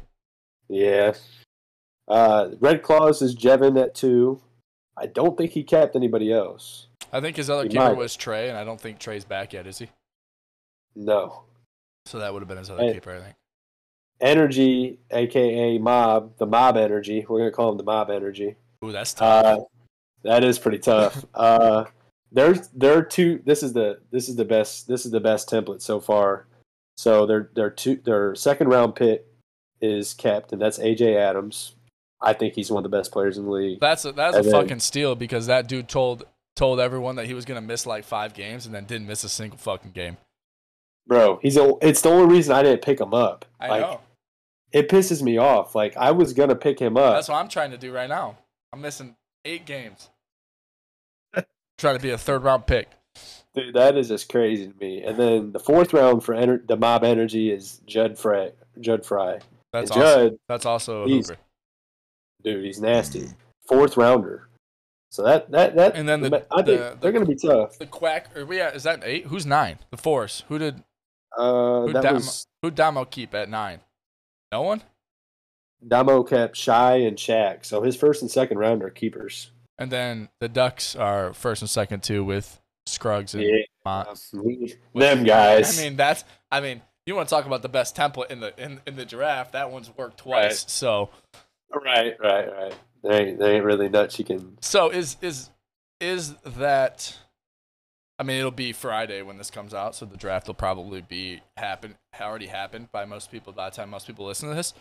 [0.68, 1.14] Yeah.
[2.08, 4.42] Uh, Red Claws is Jevin at two.
[4.98, 6.88] I don't think he capped anybody else.
[7.14, 7.98] I think his other He keeper might.
[7.98, 9.90] was Trey, and I don't think Trey's back yet, is he?
[10.96, 11.44] No.
[12.06, 12.94] So that would have been his other Hey.
[12.94, 13.36] keeper, I think.
[14.22, 17.26] Energy, aka Mob, the Mob Energy.
[17.28, 18.56] We're gonna call him the Mob Energy.
[18.84, 19.46] Ooh, that's tough.
[19.46, 19.64] Uh,
[20.24, 21.26] that is pretty tough.
[21.34, 21.86] uh,
[22.32, 23.42] there's there are two.
[23.46, 24.88] This is the this is the best.
[24.88, 26.48] This is the best template so far.
[26.98, 29.26] So their their two their second round pick
[29.82, 31.76] is capped, and that's AJ Adams.
[32.22, 33.80] I think he's one of the best players in the league.
[33.80, 37.34] That's a, that's a then- fucking steal because that dude told told everyone that he
[37.34, 40.18] was gonna miss like five games and then didn't miss a single fucking game.
[41.08, 43.46] Bro, he's a, it's the only reason I didn't pick him up.
[43.60, 44.02] I like, know.
[44.72, 45.76] It pisses me off.
[45.76, 47.16] Like I was gonna pick him up.
[47.16, 48.38] That's what I'm trying to do right now.
[48.74, 50.10] I'm missing eight games.
[51.78, 52.90] Trying to be a third round pick.
[53.54, 55.04] Dude, that is just crazy to me.
[55.04, 58.52] And then the fourth round for ener- the Mob Energy is Judd Fry.
[58.82, 59.40] Judd Fry.
[59.72, 61.32] That's And also Judd, that's also a he's-
[62.44, 63.28] dude, he's nasty.
[63.68, 64.50] Fourth rounder.
[65.12, 65.96] So that that that.
[65.96, 67.78] And then the- I think the- they're gonna be tough.
[67.80, 69.28] The quack are we at is that eight?
[69.28, 69.80] Who's nine?
[69.92, 70.44] The force.
[70.50, 70.84] Who did
[71.38, 73.82] Uh, Who that Damo- was who Damo keep at nine?
[74.54, 74.84] No one?
[75.86, 77.66] Damo kept Shy and Shaq.
[77.66, 79.52] So his first and second round are keepers.
[79.78, 83.64] And then the Ducks are first and second too with Scruggs and Yeah.
[83.84, 84.08] Mont.
[84.94, 85.80] Them guys.
[85.80, 88.54] I mean that's I mean you want to talk about the best template in the
[88.62, 89.52] in, in the draft?
[89.54, 90.44] That one's worked twice.
[90.64, 90.70] Right.
[90.70, 91.10] So
[91.74, 92.74] right, right, right.
[93.04, 94.18] They ain't, they ain't really nuts.
[94.18, 94.58] You can.
[94.62, 95.50] so is is
[96.02, 97.18] is that?
[98.18, 101.42] I mean, it'll be Friday when this comes out, so the draft will probably be
[101.58, 104.74] happen already happened by most people by the time most people listen to this.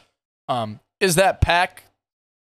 [0.49, 1.85] Um, is that pack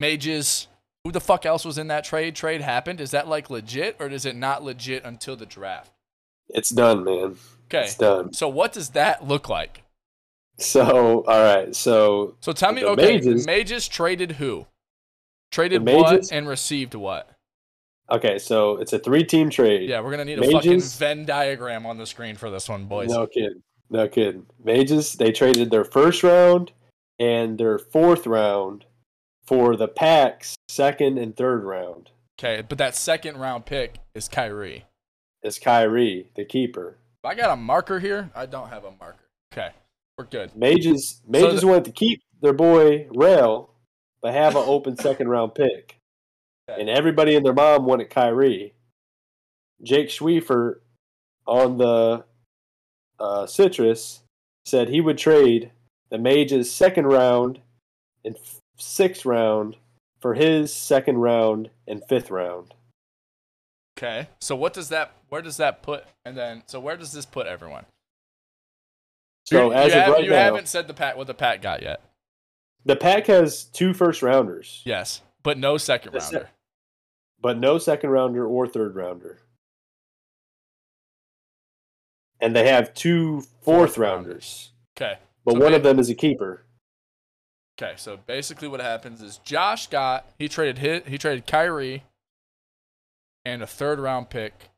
[0.00, 0.66] mages?
[1.04, 2.36] Who the fuck else was in that trade?
[2.36, 3.00] Trade happened.
[3.00, 5.92] Is that like legit, or is it not legit until the draft?
[6.50, 7.36] It's done, man.
[7.68, 7.84] Okay.
[7.84, 8.32] It's done.
[8.34, 9.82] So what does that look like?
[10.58, 11.74] So, all right.
[11.74, 14.66] So So tell me, okay, Mages- mages traded who?
[15.50, 17.30] Traded The what Mages- and received what?
[18.10, 19.88] Okay, so it's a three-team trade.
[19.88, 22.84] Yeah, we're gonna need a fucking Mages- Venn diagram on the screen for this one,
[22.86, 23.08] boys.
[23.10, 23.62] No kidding.
[23.88, 24.44] No kidding.
[24.62, 26.72] Mages, they traded their first round
[27.18, 28.84] and their fourth round
[29.46, 32.10] for the Pack's second and third round.
[32.38, 34.84] Okay, but that second round pick is Kyrie.
[35.42, 36.96] It's Kyrie, the keeper.
[37.24, 38.30] I got a marker here.
[38.34, 39.24] I don't have a marker.
[39.52, 39.70] Okay,
[40.16, 40.54] we're good.
[40.56, 43.70] Mages Mages the- wanted to keep their boy Rail,
[44.22, 45.96] but have an open second round pick.
[46.70, 46.80] Okay.
[46.80, 48.74] And everybody and their mom wanted Kyrie.
[49.82, 50.76] Jake Schwiefer
[51.46, 52.24] on the
[53.18, 54.20] uh, Citrus
[54.64, 55.72] said he would trade
[56.10, 57.60] the Mages second round
[58.24, 58.36] and
[58.80, 59.76] sixth round
[60.20, 62.74] for his second round and fifth round.
[63.98, 65.12] Okay, so what does that?
[65.28, 66.04] Where does that put?
[66.24, 67.84] And then, so where does this put everyone?
[69.46, 71.60] So you, as you, have, right you now, haven't said the pat what the pat
[71.62, 72.00] got yet.
[72.84, 76.50] the Pack has two first rounders, Yes, but no second The se- rounder.
[77.40, 79.38] but no second rounder or third rounder.
[82.40, 86.08] And they have two fourth Fourth rounders, Okay, but So one ba- of them is
[86.10, 86.64] a keeper.
[87.80, 87.94] Okay.
[87.96, 92.04] So basically, what happens is Josh got he traded hit he traded Kyrie
[93.44, 94.70] and a third round pick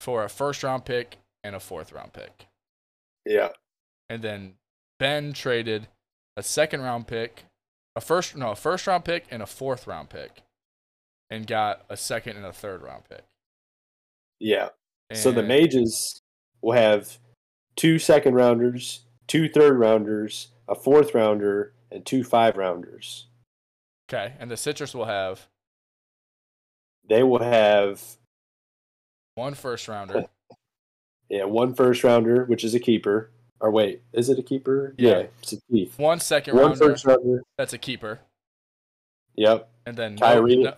[0.00, 2.46] for a first round pick and a fourth round pick.
[3.24, 3.50] Yeah.
[4.08, 4.54] And then
[4.98, 5.88] Ben traded
[6.36, 7.44] a second round pick,
[7.96, 10.42] a first no, a first round pick and a fourth round pick,
[11.30, 13.24] and got a second and a third round pick.
[14.40, 14.68] Yeah.
[15.14, 16.22] so the mages
[16.62, 17.18] will have
[17.76, 23.26] two second rounders, two third rounders, a fourth rounder, and two five rounders.
[24.08, 25.46] okay, and the citrus will have
[27.08, 28.02] They will have
[29.34, 30.26] one first rounder,
[31.28, 33.30] yeah one first rounder, which is a keeper.
[33.60, 34.94] Or wait, is it a keeper?
[34.98, 35.24] Yeah.
[35.42, 35.98] it's a Keith.
[35.98, 37.42] one second One rounder first rounder.
[37.56, 38.20] that's a keeper,
[39.34, 39.68] Yep.
[39.86, 40.56] and then no- Kyrie.
[40.58, 40.74] no,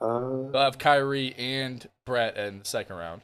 [0.00, 3.22] Uh, they'll have Kyrie and Brett in the second round.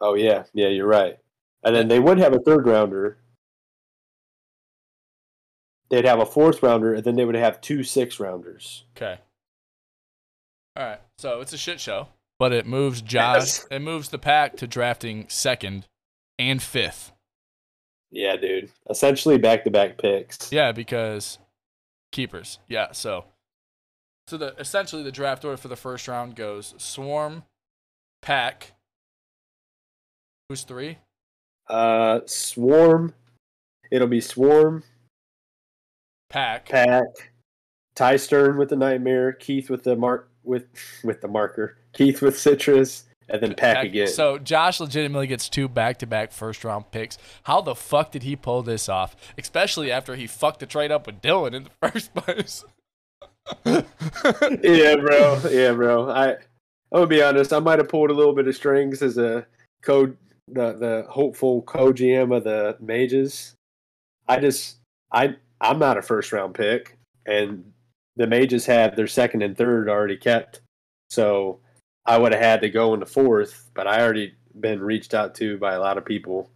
[0.00, 1.18] oh yeah, yeah, you're right.
[1.62, 3.18] And then they would have a third rounder.
[5.90, 8.84] They'd have a fourth rounder, and then they would have two six rounders.
[8.96, 9.18] Okay.
[10.76, 11.00] All right.
[11.18, 13.40] So it's a shit show, but it moves Josh.
[13.40, 13.66] Yes.
[13.70, 15.86] It moves the pack to drafting second
[16.38, 17.12] and fifth.
[18.12, 18.70] Yeah, dude.
[18.88, 20.52] Essentially back to back picks.
[20.52, 21.38] Yeah, because
[22.12, 22.58] keepers.
[22.68, 22.92] Yeah.
[22.92, 23.24] So,
[24.28, 27.44] so the essentially the draft order for the first round goes Swarm,
[28.22, 28.72] Pack.
[30.48, 30.98] Who's three?
[31.68, 33.14] Uh, Swarm.
[33.90, 34.84] It'll be Swarm,
[36.30, 36.68] Pack.
[36.68, 37.04] Pack,
[37.94, 40.64] Ty Stern with the Nightmare, Keith with the mark with
[41.04, 44.08] with the marker, Keith with Citrus, and then Pack, again.
[44.08, 47.18] So Josh legitimately gets two back-to-back first-round picks.
[47.42, 49.14] How the fuck did he pull this off?
[49.36, 52.64] Especially after he fucked the trade up with Dylan in the first place.
[53.64, 55.40] yeah, bro.
[55.50, 56.10] Yeah, bro.
[56.10, 56.36] I I'm
[56.92, 57.52] gonna be honest.
[57.52, 59.46] I might have pulled a little bit of strings as a
[59.82, 60.16] code
[60.48, 63.54] the the hopeful co GM of the mages.
[64.28, 64.78] I just
[65.12, 66.96] I I'm not a first round pick,
[67.26, 67.72] and
[68.16, 70.60] the mages have their second and third already kept.
[71.10, 71.60] So
[72.06, 75.34] I would have had to go in the fourth, but I already been reached out
[75.36, 76.50] to by a lot of people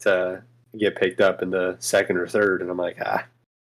[0.00, 0.42] to
[0.78, 3.24] get picked up in the second or third, and I'm like, ah,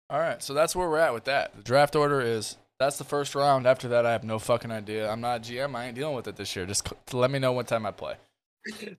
[0.09, 1.55] All right, so that's where we're at with that.
[1.55, 3.65] The draft order is that's the first round.
[3.65, 5.09] After that, I have no fucking idea.
[5.09, 5.75] I'm not a GM.
[5.75, 6.65] I ain't dealing with it this year.
[6.65, 8.15] Just let me know what time I play.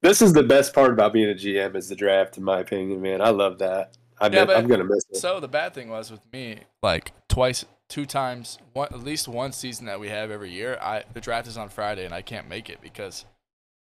[0.01, 3.03] this is the best part about being a GM is the draft, in my opinion,
[3.03, 3.21] man.
[3.21, 3.97] I love that.
[4.20, 5.16] I Yeah, I'm gonna miss it.
[5.16, 9.52] So the bad thing was with me, like twice, two times, one at least one
[9.52, 10.79] season that we have every year.
[10.81, 13.24] I the draft is on Friday and I can't make it because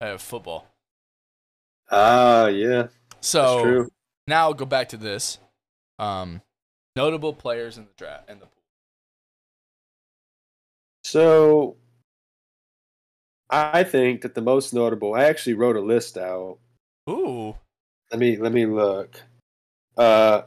[0.00, 0.66] I have football.
[1.90, 2.88] Ah, yeah,
[3.20, 3.88] So true.
[4.26, 5.38] now I'll go back to this.
[5.98, 6.42] Um,
[6.96, 8.52] notable players in the draft in the pool.
[11.04, 11.76] So
[13.48, 15.14] I think that the most notable.
[15.14, 16.58] I actually wrote a list out.
[17.08, 17.54] Ooh,
[18.10, 19.22] Let me let me look.
[19.96, 20.42] Uh,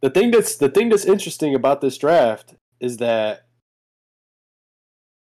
[0.00, 3.46] the thing that's the thing that's interesting about this draft is that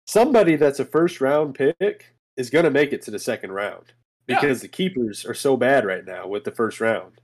[0.06, 3.92] somebody that's a first round pick is going to make it to the second round
[4.26, 4.40] Yeah.
[4.40, 7.20] because the keepers are so bad right now with the first round.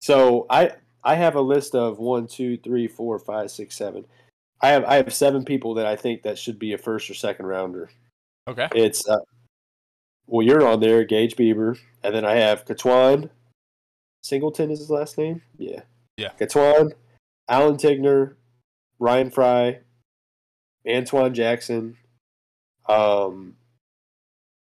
[0.00, 0.72] So I
[1.04, 4.06] I have a list of one, two, three, four, five, six, seven.
[4.62, 7.14] I have I have seven people that I think that should be a first or
[7.14, 7.90] second rounder.
[8.48, 8.68] okay.
[8.74, 9.18] It's uh,
[10.26, 13.30] well, you're on there, Gage Bieber, and then I have Katwan.
[14.22, 15.42] Singleton is his last name.
[15.58, 15.80] Yeah,
[16.16, 16.30] Yeah.
[16.38, 16.92] Katwan,
[17.48, 18.34] Alan Tigner,
[18.98, 19.80] Ryan Fry,
[20.88, 21.96] Antoine Jackson.
[22.88, 23.56] Um,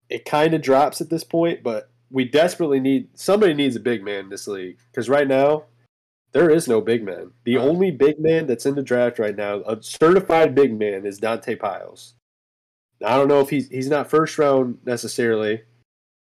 [0.09, 4.05] it kind of drops at this point, but we desperately need somebody needs a big
[4.05, 5.65] man in this league because right now
[6.33, 7.33] there is no big man.
[7.45, 11.19] The only big man that's in the draft right now, a certified big man, is
[11.19, 12.15] Dante Piles.
[13.05, 15.63] I don't know if he's he's not first round necessarily,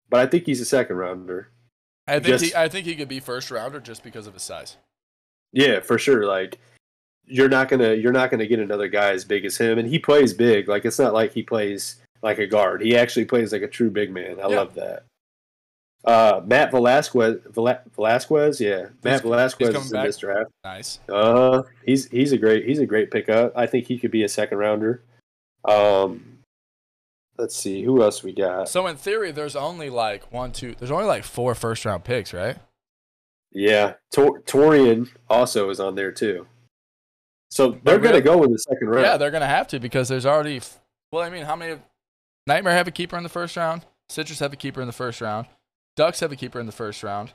[0.09, 1.49] but I think he's a second rounder.
[2.07, 4.43] I think Just- he, I think he could be first rounder just because of his
[4.43, 4.77] size.
[5.51, 6.25] Yeah, for sure.
[6.25, 6.59] Like
[7.25, 9.97] you're not gonna you're not gonna get another guy as big as him, and he
[9.99, 10.67] plays big.
[10.67, 12.81] Like it's not like he plays like a guard.
[12.81, 14.37] He actually plays like a true big man.
[14.39, 14.55] I Yeah.
[14.57, 15.03] love that.
[16.03, 20.05] Uh, Matt Velasquez, Vela- Velasquez, yeah, Matt He's- Velasquez he's is in back.
[20.05, 20.51] this draft.
[20.63, 20.99] Nice.
[21.09, 23.53] Uh, he's he's a great he's a great pickup.
[23.55, 25.01] I think he could be a second rounder.
[25.63, 26.34] Um,
[27.37, 28.69] let's see who else we got.
[28.69, 30.75] So in theory, there's only like one, two.
[30.77, 32.57] There's only like four first round picks, right?
[33.51, 36.45] Yeah, Tor- Torian also is on there too.
[37.49, 39.05] So they're gonna go with the second round.
[39.05, 40.57] Yeah, they're gonna have to because there's already.
[40.57, 40.79] f-
[41.11, 41.79] Well, I mean, how many?
[42.47, 43.85] Nightmare have a keeper in the first round.
[44.09, 45.47] Citrus have a keeper in the first round.
[45.95, 47.33] Ducks have a keeper in the first round.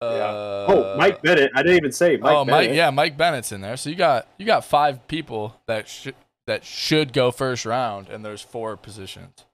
[0.00, 1.50] Uh, oh, Mike Bennett.
[1.54, 2.70] I didn't even say Mike oh, Bennett.
[2.70, 2.76] Mike.
[2.76, 3.76] Yeah, Mike Bennett's in there.
[3.76, 6.14] So you got you got five people that should
[6.50, 9.44] that should go first round, and there's four positions.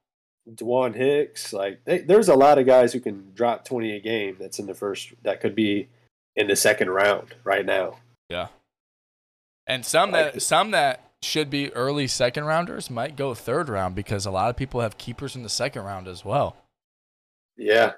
[0.49, 1.53] Dwan Hicks.
[1.53, 4.37] Like, they, there's a lot of guys who can drop 20 a game.
[4.41, 5.13] That's in the first.
[5.23, 5.89] That could be
[6.37, 7.99] in the second round right now.
[8.31, 8.49] Yeah,
[9.67, 13.95] and some Like- that some that should be early second rounders might go third round
[13.95, 16.57] because a lot of people have keepers in the second round as well.
[17.57, 17.93] Yeah,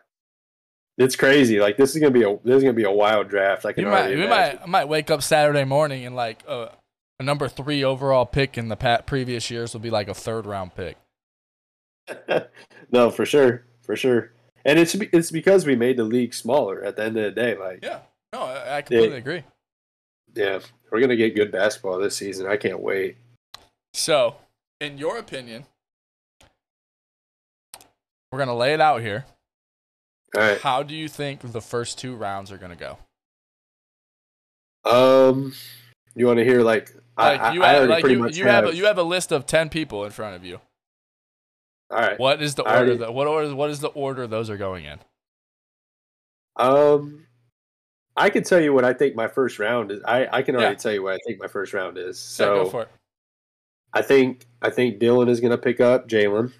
[0.96, 1.60] it's crazy.
[1.60, 3.64] Like this is gonna be a this is gonna be a wild draft.
[3.66, 6.68] I can You might, we might, I might wake up Saturday morning and like uh,
[7.20, 10.46] a number three overall pick in the pat previous years will be like a third
[10.46, 10.96] round pick.
[12.92, 14.32] no, for sure, for sure.
[14.64, 16.82] And it's be- it's because we made the league smaller.
[16.82, 18.00] At the end of the day, like Yeah,
[18.32, 19.42] no, I, I completely agree.
[20.34, 22.46] yeah, we're gonna get good basketball this season.
[22.46, 23.16] I can't wait.
[23.94, 24.36] So,
[24.80, 25.64] in your opinion,
[28.30, 29.24] we're gonna lay it out here.
[30.36, 30.60] All right.
[30.60, 32.98] How do you think the first two rounds are gonna go?
[34.84, 35.52] Um,
[36.14, 38.72] you want to hear like Like you I have, already like you, you have, have.
[38.74, 40.60] a, you have a list of ten people in front of you.
[41.90, 42.18] all right.
[42.18, 42.78] What is the I order?
[42.92, 43.54] already- That, what order?
[43.54, 44.98] What is the order those are going in?
[46.56, 47.26] Um,
[48.16, 50.00] I can tell you what I think my first round is.
[50.04, 50.78] I I can already Yeah.
[50.78, 52.16] tell you what I think my first round is.
[52.38, 52.88] Yeah, So go for it.
[53.92, 56.52] I think I think Dylan is going to pick up Jalen.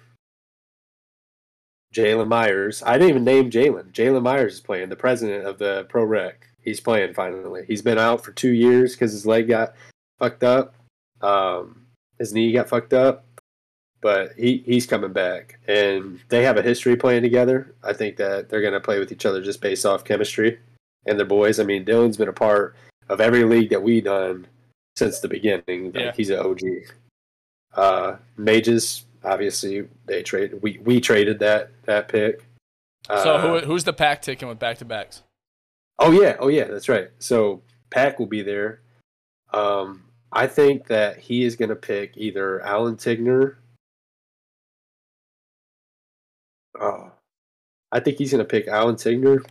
[1.93, 2.83] Jalen Myers.
[2.85, 3.91] I didn't even name Jalen.
[3.93, 4.89] Jalen Myers is playing.
[4.89, 6.47] The president of the Pro Rec.
[6.61, 7.63] He's playing finally.
[7.67, 9.73] He's been out for two years because his leg got
[10.19, 10.75] fucked up.
[11.21, 11.85] Um,
[12.17, 13.25] his knee got fucked up,
[14.01, 17.73] but he he's coming back, and they have a history playing together.
[17.83, 20.59] I think that they're going to play with each other just based off chemistry
[21.05, 21.59] and their boys.
[21.59, 22.75] I mean, Dylan's been a part
[23.07, 24.47] of every league that we done
[24.95, 25.91] since the beginning.
[25.93, 26.11] Like, Yeah.
[26.15, 26.61] He's an OG.
[27.73, 30.61] Uh, Mages, obviously, they traded.
[30.61, 32.43] We we traded that that pick.
[33.07, 35.23] So Uh, who, who's the pack taking with back to backs?
[35.97, 37.09] Oh yeah, oh yeah, that's right.
[37.19, 38.81] So Pack will be there.
[39.53, 43.55] Um, I think that he is going to pick either Alan Tigner.
[46.79, 47.11] Oh,
[47.91, 49.43] I think he's going to pick Alan Tigner,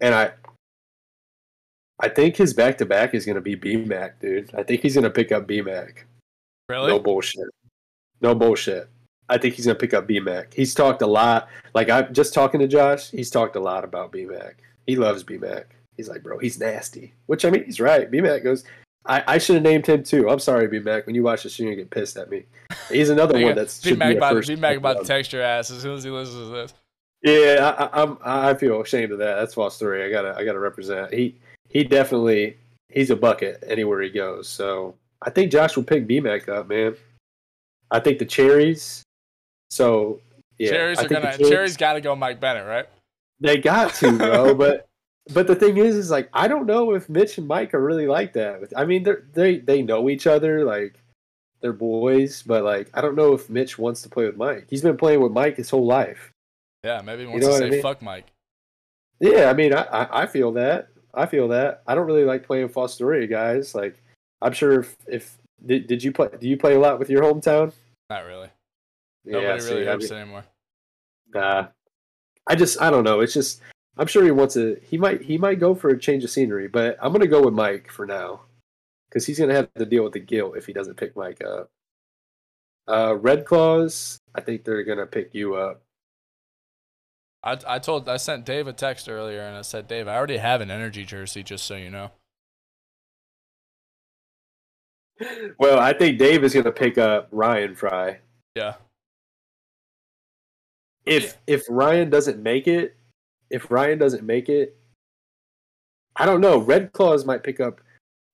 [0.00, 0.32] and I,
[2.00, 4.54] I think his back to back is going to be BMAC, dude.
[4.54, 6.04] I think he's going to pick up BMAC.
[6.68, 6.88] Really?
[6.88, 7.48] No bullshit.
[8.20, 8.88] No bullshit.
[9.28, 10.52] I think he's gonna pick up BMAC.
[10.52, 11.48] He's talked a lot.
[11.74, 13.10] Like I'm just talking to Josh.
[13.10, 14.54] He's talked a lot about BMAC.
[14.86, 15.64] He loves BMAC.
[15.96, 17.14] He's like, bro, he's nasty.
[17.26, 18.10] Which I mean, he's right.
[18.10, 18.64] BMAC goes.
[19.06, 20.30] I, I should have named him too.
[20.30, 21.06] I'm sorry, B Mac.
[21.06, 22.44] When you watch this, you're gonna get pissed at me.
[22.90, 25.82] He's another one that's be Mac about be Mac about to text your ass as
[25.82, 26.74] soon as he listens to this.
[27.22, 28.18] Yeah, I, I, I'm.
[28.22, 29.36] I feel ashamed of that.
[29.36, 30.04] That's false three.
[30.04, 30.34] I gotta.
[30.36, 31.12] I gotta represent.
[31.12, 31.36] He
[31.68, 32.56] he definitely
[32.88, 34.48] he's a bucket anywhere he goes.
[34.48, 36.96] So I think Josh will pick B Mac up, man.
[37.90, 39.02] I think the cherries.
[39.70, 40.20] So
[40.58, 42.86] yeah, cherries I are think gonna cherries got to go Mike Bennett, right?
[43.40, 44.54] They got to, bro.
[44.54, 44.86] but
[45.32, 48.06] but the thing is, is like I don't know if Mitch and Mike are really
[48.06, 48.72] like that.
[48.76, 51.00] I mean, they they they know each other, like
[51.60, 52.42] they're boys.
[52.42, 54.66] But like I don't know if Mitch wants to play with Mike.
[54.68, 56.30] He's been playing with Mike his whole life.
[56.84, 57.82] Yeah, maybe he wants know to what I say mean?
[57.82, 58.26] fuck Mike.
[59.20, 60.88] Yeah, I mean, I, I, I feel that.
[61.14, 61.82] I feel that.
[61.86, 63.74] I don't really like playing Fostoria, guys.
[63.74, 64.02] Like,
[64.42, 66.28] I'm sure if, if did, did you play?
[66.38, 67.72] Do you play a lot with your hometown?
[68.10, 68.48] Not really.
[69.24, 70.44] Nobody see, really I mean, anymore.
[71.32, 71.68] Nah,
[72.46, 73.20] I just I don't know.
[73.20, 73.62] It's just
[73.96, 74.80] I'm sure he wants to.
[74.82, 77.54] He might he might go for a change of scenery, but I'm gonna go with
[77.54, 78.42] Mike for now
[79.08, 81.70] because he's gonna have to deal with the guilt if he doesn't pick Mike up.
[82.88, 85.82] Uh, Red Claws, I think they're gonna pick you up.
[87.42, 90.38] I I told I sent Dave a text earlier and I said, Dave, I already
[90.38, 92.10] have an energy jersey, just so you know.
[95.58, 98.18] Well, I think Dave is gonna pick up Ryan Fry.
[98.56, 98.74] Yeah.
[101.06, 102.96] if if Ryan doesn't make it,
[103.54, 104.76] if Ryan doesn't make it,
[106.16, 106.58] I don't know.
[106.58, 107.80] Red Claws might pick up.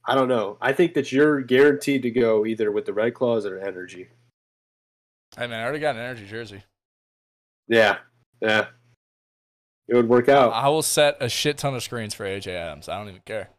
[0.06, 0.56] I don't know.
[0.62, 4.09] I think that you're guaranteed to go either with the Red Claws or Energy.
[5.37, 6.64] Hey man, I already got an energy jersey.
[7.68, 7.98] Yeah,
[8.40, 8.68] yeah.
[9.88, 10.52] It would work out.
[10.54, 12.88] I will set a shit ton of screens for AJ Adams.
[12.88, 13.50] I don't even care.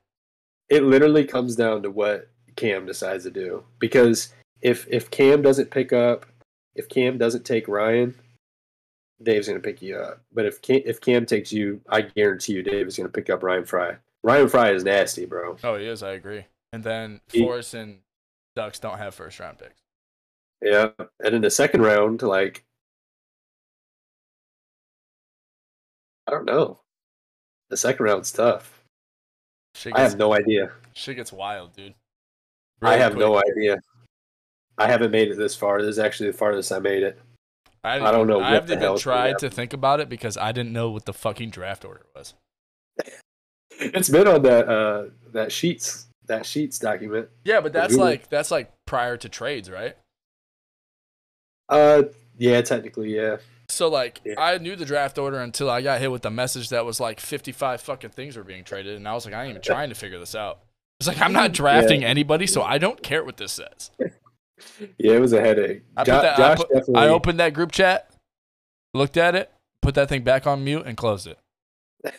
[0.68, 3.64] It literally comes down to what Cam decides to do.
[3.78, 6.26] Because if if Cam doesn't pick up,
[6.76, 8.16] if Cam doesn't take Ryan,
[9.24, 10.22] Dave's gonna pick you up.
[10.34, 13.44] But if Cam, if Cam takes you, I guarantee you, Dave is gonna pick up
[13.44, 13.98] Ryan Fry.
[14.24, 15.58] Ryan Fry is nasty, bro.
[15.64, 16.04] Oh, he is.
[16.04, 16.46] I agree.
[16.74, 18.00] And then He- Forrest and
[18.56, 19.82] Ducks don't have first round picks.
[20.62, 20.90] Yeah,
[21.24, 22.64] and in the second round, like
[26.28, 26.80] I don't know.
[27.70, 28.84] The second round's tough.
[29.76, 30.72] Shit I have no idea.
[30.94, 31.94] shit gets wild, dude.
[32.82, 33.78] I Really have no idea.
[34.78, 35.82] I haven't made it this far.
[35.82, 37.20] This is actually the farthest I made it.
[37.84, 40.72] I, I don't know I haven't even tried to think about it because I didn't
[40.72, 42.34] know what the fucking draft order was.
[43.84, 47.30] It's been on that uh that sheets that sheets document.
[47.44, 49.98] Yeah, but that's like that's like prior to trades, right?
[51.68, 52.04] Uh
[52.38, 53.38] yeah, technically, yeah.
[53.70, 54.36] So like Yeah.
[54.38, 57.20] I knew the draft order until I got hit with the message that was like
[57.20, 59.96] 55 fucking things were being traded, and I was like, I ain't even trying to
[59.96, 60.60] figure this out.
[61.00, 63.90] It's like I'm not drafting anybody, so I don't care what this says.
[64.98, 65.84] Yeah, it was a headache.
[65.98, 66.96] I, Jo- that, I, put- definitely.
[66.96, 68.10] I opened that group chat,
[68.94, 69.52] looked at it,
[69.82, 71.40] put that thing back on mute, and closed it.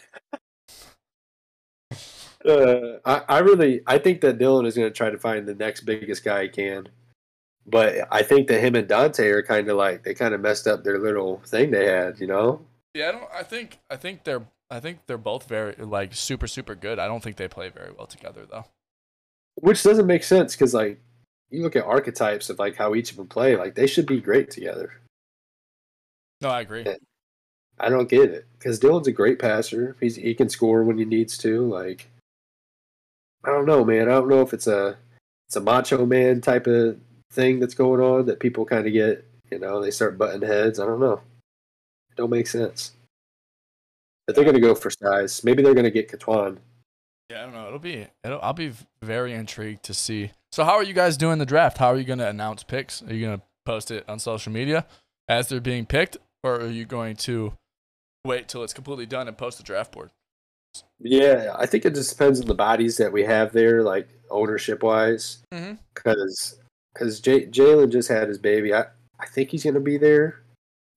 [2.45, 5.55] Uh, I, I really, I think that Dylan is going to try to find the
[5.55, 6.89] next biggest guy he can.
[7.67, 10.67] But I think that him and Dante are kind of like they kind of messed
[10.67, 12.61] up their little thing they had, you know.
[12.95, 13.25] Yeah, I don't.
[13.33, 13.79] I think.
[13.89, 14.43] I think they're.
[14.71, 16.99] I think they're both very like super super good.
[16.99, 18.65] I don't think they play very well together though.
[19.55, 20.99] Which doesn't make sense because like
[21.53, 24.21] you look at archetypes of like how each of them play, like they should be
[24.21, 24.95] great together.
[26.41, 26.83] No, I agree.
[26.85, 26.95] Yeah.
[27.79, 29.97] I don't get it because Dylan's a great passer.
[30.01, 31.67] He's he can score when he needs to.
[31.67, 32.09] Like
[33.45, 34.09] I don't know, man.
[34.09, 34.97] I don't know if it's a
[35.49, 36.99] it's a macho man type of
[37.33, 39.25] thing that's going on that people kind of get.
[39.51, 40.81] You know, they start butting heads.
[40.81, 41.21] I don't know.
[42.11, 42.93] It don't make sense.
[44.27, 45.45] But they're gonna go for size.
[45.45, 46.59] Maybe they're gonna get Katwan.
[47.31, 47.67] Yeah, I don't know.
[47.67, 48.07] It'll be.
[48.25, 48.73] It'll, I'll be
[49.03, 50.31] very intrigued to see.
[50.53, 51.79] So, how are you guys doing the draft?
[51.79, 53.03] How are you going to announce picks?
[53.03, 54.87] Are you going to post it on social media
[55.27, 57.55] as they're being picked, or are you going to
[58.27, 60.11] wait till it's completely done and post the draft board?
[61.01, 64.83] Yeah, I think it just depends on the bodies that we have there, like ownership
[64.83, 65.43] wise.
[65.95, 66.61] Because
[66.93, 68.75] because Jalen just had his baby.
[68.75, 68.85] I
[69.19, 70.43] I think he's gonna be there.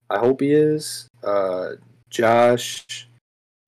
[0.10, 1.08] I hope he is.
[1.24, 1.72] Uh,
[2.10, 3.08] Josh,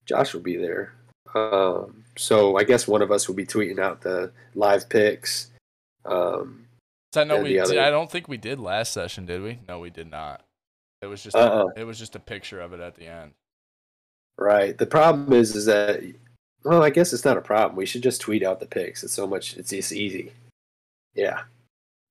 [0.06, 0.94] Josh will be there.
[1.34, 5.52] Um, so I guess one of us will be tweeting out the live picks.
[6.08, 6.66] Um,
[7.14, 7.54] So I know we.
[7.54, 9.60] Did, I don't think we did last session, did we?
[9.68, 10.44] No, we did not.
[11.02, 11.36] It was just.
[11.36, 11.68] Uh-uh.
[11.76, 13.32] It was just a picture of it at the end.
[14.38, 14.78] right.
[14.78, 16.02] The problem is, is that
[16.64, 17.76] well, I guess it's not a problem.
[17.76, 19.04] We should just tweet out the picks.
[19.04, 19.56] It's so much.
[19.58, 20.32] It's just easy.
[21.16, 21.44] Yeah.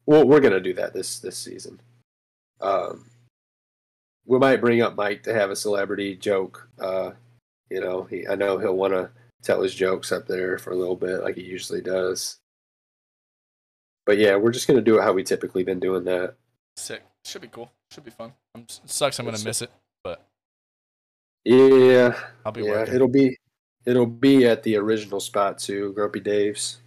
[0.06, 1.80] Well, we're gonna do that this this season.
[2.60, 3.06] Um,
[4.24, 6.68] we might bring up Mike to have a celebrity joke.
[6.78, 7.10] Uh,
[7.70, 9.10] you know, he, I know he'll want to
[9.42, 12.36] tell his jokes up there for a little bit, like he usually does.
[14.06, 16.34] But yeah, we're just gonna do it how we typically been doing that.
[16.76, 17.02] Sick.
[17.24, 17.70] Should be cool.
[17.90, 18.32] Should be fun.
[18.54, 19.18] I'm, it sucks.
[19.18, 19.70] I'm gonna miss it,
[20.04, 20.22] but
[21.44, 22.94] Yeah, I'll be yeah, working.
[22.94, 23.36] it'll be
[23.84, 26.78] it'll be at the original spot too, Grumpy Dave's.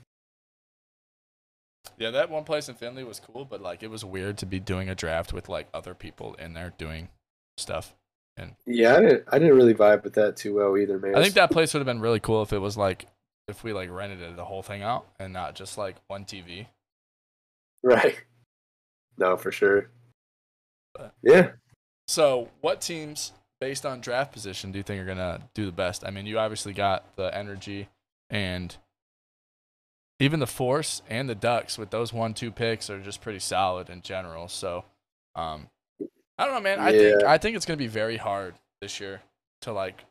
[1.98, 4.60] Yeah, that one place in Findlay was cool, but like it was weird to be
[4.60, 7.10] doing a draft with like other people in there doing
[7.58, 7.94] stuff.
[8.38, 11.16] And Yeah, I didn't I didn't really vibe with that too well either, man.
[11.16, 13.08] I think that place would have been really cool if it was like
[13.50, 16.68] if we like rented it, the whole thing out and not just like one TV.
[17.84, 18.16] right.
[19.18, 19.90] No, for sure.
[21.22, 21.52] Yeah.
[22.08, 26.04] So, what teams based on draft position do you think are gonna do the best?
[26.06, 27.90] I mean, you obviously got the energy
[28.30, 28.76] and
[30.20, 33.90] even the force and the ducks with those one two picks are just pretty solid
[33.90, 34.48] in general.
[34.48, 34.86] So,
[35.36, 35.70] um,
[36.38, 36.80] I don't know, man.
[36.80, 39.22] I think I think it's gonna be very hard this year
[39.62, 40.06] to like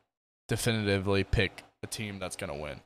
[0.46, 2.80] definitively pick a team that's gonna win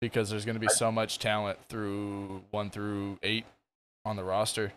[0.00, 3.44] because there's gonna be so much talent through one through eight
[4.06, 4.72] on the roster.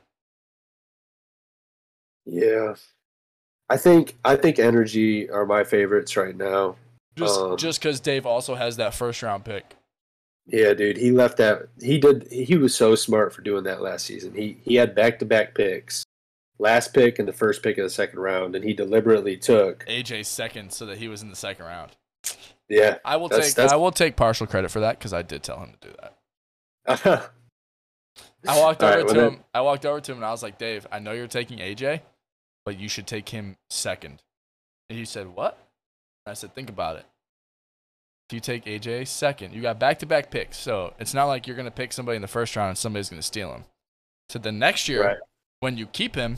[2.26, 2.74] Yeah.
[3.70, 6.76] I think I think energy are my favorites right now.
[7.16, 9.76] Just Um, just because Dave also has that first round pick.
[10.48, 11.68] Yeah, dude, he left that.
[11.80, 12.28] He did.
[12.32, 14.34] He was so smart for doing that last season.
[14.34, 16.04] He he had back to back picks,
[16.58, 19.86] last pick and the first pick of the second round, and he deliberately took.
[19.86, 21.92] AJ second so that he was in the second round.
[22.68, 25.22] Yeah, I will That's- take that's- I will take partial credit for that because I
[25.22, 27.32] did tell him to do that.
[28.48, 29.40] I walked over right, to him.
[29.54, 32.02] I walked over to him and I was like, Dave, I know you're taking AJ,
[32.66, 34.22] but you should take him second.
[34.90, 35.58] And he said, What?
[36.26, 37.06] And I said, Think about it.
[38.30, 40.58] If you take AJ second, you got back to back picks.
[40.58, 43.22] So it's not like you're gonna pick somebody in the first round and somebody's gonna
[43.22, 43.66] steal him.
[44.30, 45.18] So the next year, Right.
[45.60, 46.38] when you keep him,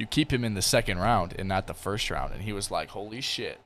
[0.00, 2.32] you keep him in the second round and not the first round.
[2.32, 3.60] And he was like, Holy shit.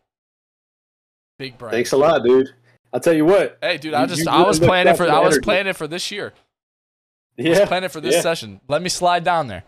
[1.38, 1.70] Big brain.
[1.70, 2.50] Thanks a lot, dude.
[2.92, 3.58] I'll tell you what.
[3.62, 5.44] Hey, dude, I just you I was planning for for I was energy.
[5.44, 6.32] planning for this year.
[7.38, 8.20] I was Yeah, planning for this yeah.
[8.20, 8.60] session.
[8.68, 9.64] Let me slide down there.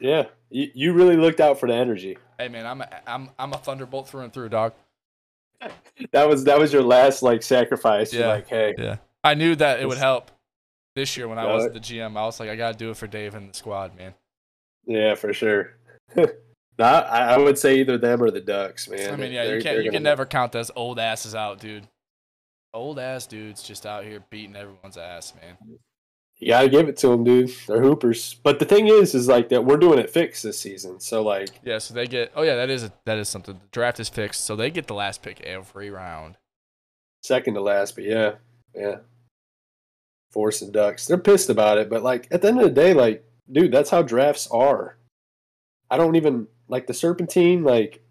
[0.00, 0.24] yeah.
[0.50, 2.18] You, you really looked out for the energy.
[2.38, 4.74] Hey man, I'm a, I'm I'm a thunderbolt through and through, dog.
[6.12, 8.12] That was that was your last like sacrifice.
[8.12, 8.28] You're Yeah.
[8.28, 8.96] like, hey, Yeah.
[9.24, 10.30] I knew that it would help
[10.94, 12.16] this year when I wasn't the GM.
[12.16, 14.14] I was like, I gotta do it for Dave and the squad, man.
[14.86, 15.74] yeah, for sure.
[16.16, 19.12] nah, I, would say either them or the Ducks, man.
[19.12, 21.88] I mean, yeah, They're- you can't you can never count those old asses out, dude.
[22.72, 25.78] Old ass dudes just out here beating everyone's ass, man.
[26.38, 27.50] You gotta give it to them, dude.
[27.66, 28.34] They're hoopers.
[28.42, 31.00] But the thing is, is like that we're doing it fixed this season.
[31.00, 32.32] So like, Yeah, so they get.
[32.34, 33.54] Oh yeah, that is a, that is something.
[33.54, 36.36] The draft is fixed, so they get the last pick every round.
[37.22, 38.32] second to last, but yeah,
[38.74, 38.96] yeah.
[40.30, 41.06] Force and Ducks.
[41.06, 43.90] They're pissed about it, but like at the end of the day, like, dude, that's
[43.90, 44.98] how drafts are.
[45.90, 48.02] I don't even like the serpentine, like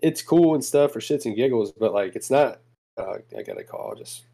[0.00, 2.60] it's cool and stuff for shits and giggles, but like it's not
[2.96, 4.24] uh, I got a call just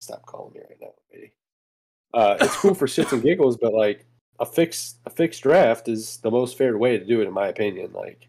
[0.00, 1.32] stop calling me right now, lady.
[2.12, 4.04] Uh, it's cool for shits and giggles, but like
[4.38, 7.48] a fixed a fixed draft is the most fair way to do it, in my
[7.48, 7.92] opinion.
[7.92, 8.28] Like,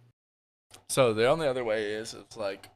[0.90, 2.70] So the only other way is it's like,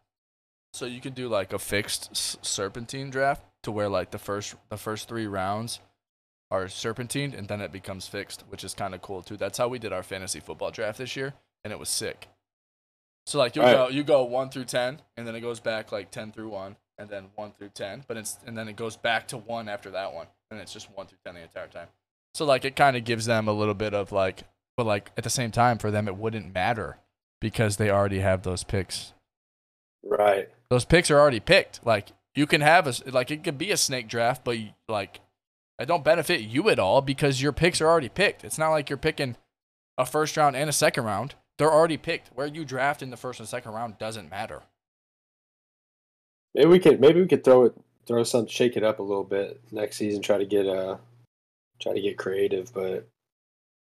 [0.74, 4.56] so you could do like a fixed s- serpentine draft to where like the first
[4.70, 5.80] the first three rounds
[6.52, 9.36] are serpentine and then it becomes fixed, which is kind of cool too.
[9.38, 11.34] That's how we did our fantasy football draft this year,
[11.64, 12.28] and it was sick.
[13.28, 13.74] So like you Right.
[13.74, 16.76] go you go one through ten, and then it goes back like ten through one,
[16.98, 19.92] and then one through ten, but it's and then it goes back to one after
[19.92, 21.88] that one, and it's just one through ten the entire time.
[22.34, 24.44] So like it kind of gives them a little bit of like,
[24.78, 26.98] but like at the same time for them it wouldn't matter
[27.42, 29.14] because they already have those picks.
[30.04, 30.50] right?
[30.70, 31.86] Those picks are already picked.
[31.86, 35.20] Like you can have a like it could be a snake draft, but you- like
[35.80, 38.44] it don't benefit you at all because your picks are already picked.
[38.46, 39.36] It's not like you're picking
[39.98, 41.36] a first round and a second round.
[41.58, 42.30] They're already picked.
[42.36, 44.64] Where you draft in the first and second round doesn't matter.
[46.56, 47.74] Maybe we could maybe we could throw it
[48.08, 50.22] throw some shake it up a little bit next season.
[50.22, 50.98] Try to get uh
[51.80, 53.08] try to get creative, but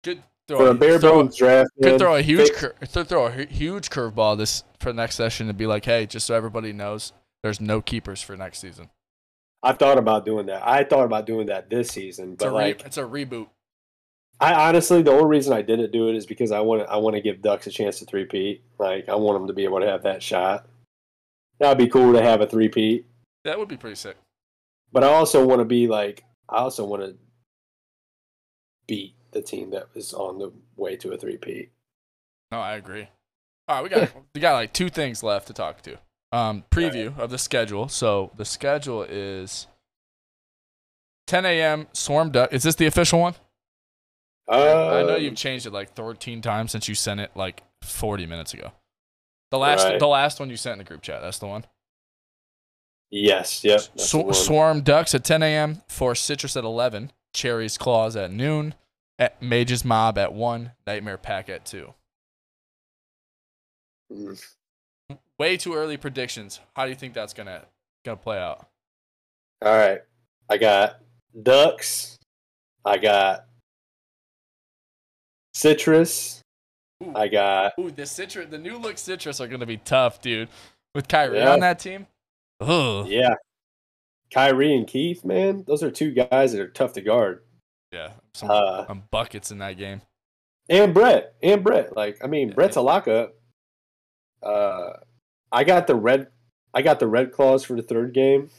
[0.04, 3.26] Could for throw a bare bones draft, Could man, throw a huge cur- could throw
[3.26, 6.72] a huge curveball this for the next session and be like, hey, just so everybody
[6.72, 7.12] knows,
[7.42, 8.90] there's no keepers for next season.
[9.62, 10.66] I thought about doing that.
[10.66, 13.48] I thought about doing that this season, It's but re- like it's a reboot.
[14.40, 16.90] I honestly, the only reason I didn't do it is because I want to.
[16.90, 18.62] I want to give Ducks a chance to three-peat.
[18.78, 20.66] Like I want them to be able to have that shot.
[21.58, 23.06] That'd be cool to have a three-peat.
[23.44, 24.16] That would be pretty sick.
[24.92, 26.24] But I also want to be like.
[26.48, 27.14] I also want to
[28.86, 31.70] beat the team that was on the way to a three-peat.
[32.50, 33.08] No, I agree.
[33.68, 35.98] All right, we got we got like two things left to talk to.
[36.30, 37.88] Um, preview of the schedule.
[37.88, 39.66] So the schedule is
[41.26, 41.86] 10 a.m.
[41.92, 42.52] Swarm Duck.
[42.52, 43.34] Is this the official one?
[44.46, 48.26] Uh, I know you've changed it like 13 times since you sent it like 40
[48.26, 48.72] minutes ago.
[49.50, 49.98] The last Right.
[49.98, 51.22] the last one you sent in the group chat.
[51.22, 51.64] That's the one.
[53.10, 53.64] Yes.
[53.64, 53.80] Yep.
[53.96, 54.34] Sw- one.
[54.34, 55.82] Swarm Ducks at 10 a.m.
[55.88, 57.12] for Citrus at 11.
[57.32, 58.74] Cherry's Claws at noon.
[59.18, 60.72] At Mage's Mob at 1.
[60.86, 61.94] Nightmare Pack at 2.
[64.12, 64.42] Mm.
[65.38, 66.60] Way too early predictions.
[66.76, 67.64] How do you think that's gonna
[68.04, 68.68] gonna play out?
[69.62, 70.00] All right.
[70.50, 71.00] I got
[71.42, 72.18] Ducks.
[72.84, 73.46] I got
[75.54, 76.42] Citrus.
[77.04, 77.12] Ooh.
[77.14, 80.48] I got Ooh, the citrus, the new look citrus are gonna be tough, dude.
[80.94, 81.52] With Kyrie Yeah.
[81.52, 82.06] on that team.
[82.60, 83.06] Ugh.
[83.08, 83.34] yeah.
[84.32, 87.42] Kyrie and Keith, man, those are two guys that are tough to guard.
[87.92, 90.02] Yeah, some, Uh, some buckets in that game.
[90.68, 91.96] and Brett, and Brett.
[91.96, 92.54] Like, I mean, Yeah.
[92.54, 93.34] Brett's a lockup.
[94.42, 94.94] Uh,
[95.50, 96.30] I got the red.
[96.74, 98.50] I got the red claws for the third game.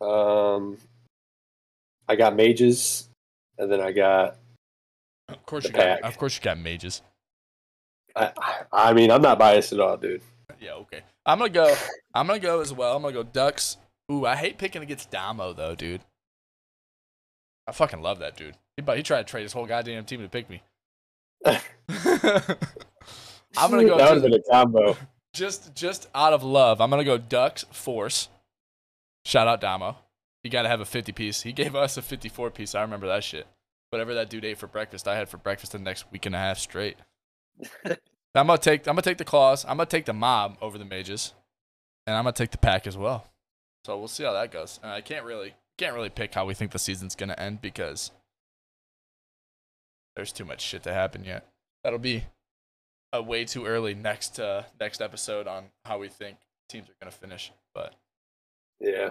[0.00, 0.78] Um,
[2.08, 3.08] I got mages,
[3.58, 4.36] and then I got.
[5.28, 6.02] Of course you got.
[6.02, 7.02] Of course you got mages.
[8.16, 8.32] I,
[8.72, 10.22] I mean, I'm not biased at all, dude.
[10.60, 11.00] Yeah, okay.
[11.26, 11.74] I'm gonna go.
[12.14, 12.96] I'm gonna go as well.
[12.96, 13.76] I'm gonna go Ducks.
[14.12, 16.02] Ooh, I hate picking against Damo though, dude.
[17.66, 18.56] I fucking love that dude.
[18.76, 20.62] He, but he tried to trade his whole goddamn team to pick me.
[23.56, 24.96] I'm gonna go That would have been a combo.
[25.32, 26.80] just just out of love.
[26.80, 28.28] I'm gonna go Ducks Force.
[29.24, 29.96] Shout out Damo.
[30.42, 31.42] You gotta have a 50 piece.
[31.42, 32.74] He gave us a 54 piece.
[32.74, 33.46] I remember that shit.
[33.94, 36.38] Whatever that dude ate for breakfast, I had for breakfast the next week and a
[36.38, 36.96] half straight.
[37.84, 39.64] I'm gonna take I'm gonna take the claws.
[39.64, 41.32] I'm gonna take the mob over the mages,
[42.04, 43.28] and I'm gonna take the pack as well.
[43.84, 44.80] So we'll see how that goes.
[44.82, 48.10] And I can't really can't really pick how we think the season's gonna end because
[50.16, 51.46] there's too much shit to happen yet.
[51.84, 52.24] That'll be
[53.12, 56.38] a way too early next uh, next episode on how we think
[56.68, 57.52] teams are gonna finish.
[57.72, 57.94] But
[58.80, 59.10] Yeah,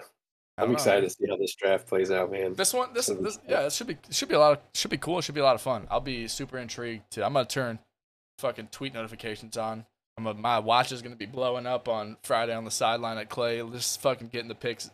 [0.58, 2.54] I'm don't know, excited to see how this draft plays out, man.
[2.54, 4.98] This one, this, this, yeah, it should be, should be a lot of, should be
[4.98, 5.20] cool.
[5.20, 5.88] It should be a lot of fun.
[5.90, 7.10] I'll be super intrigued.
[7.12, 7.80] To, I'm gonna turn
[8.40, 9.86] fucking tweet notifications on.
[10.18, 13.30] I'm a, my watch is gonna be blowing up on Friday on the sideline at
[13.30, 13.68] Clay.
[13.72, 14.92] Just fucking getting the pics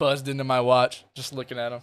[0.00, 1.82] buzzed into my watch, just looking at them.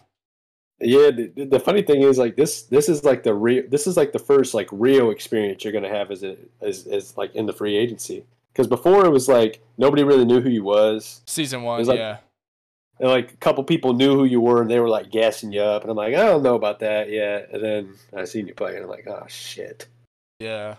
[0.79, 3.97] Yeah, the, the funny thing is, like this, this is like the real, this is
[3.97, 7.45] like the first like real experience you're gonna have as a, as, as like in
[7.45, 8.25] the free agency.
[8.51, 11.99] Because before it was like nobody really knew who you was, Season one, It's like-
[11.99, 12.17] yeah,
[13.01, 15.61] and like a couple people knew who you were, and they were like gassing you
[15.61, 17.49] up, and I'm like, I don't know about that yet.
[17.51, 19.87] And then I seen you play, and I'm like, oh shit.
[20.39, 20.75] yeah.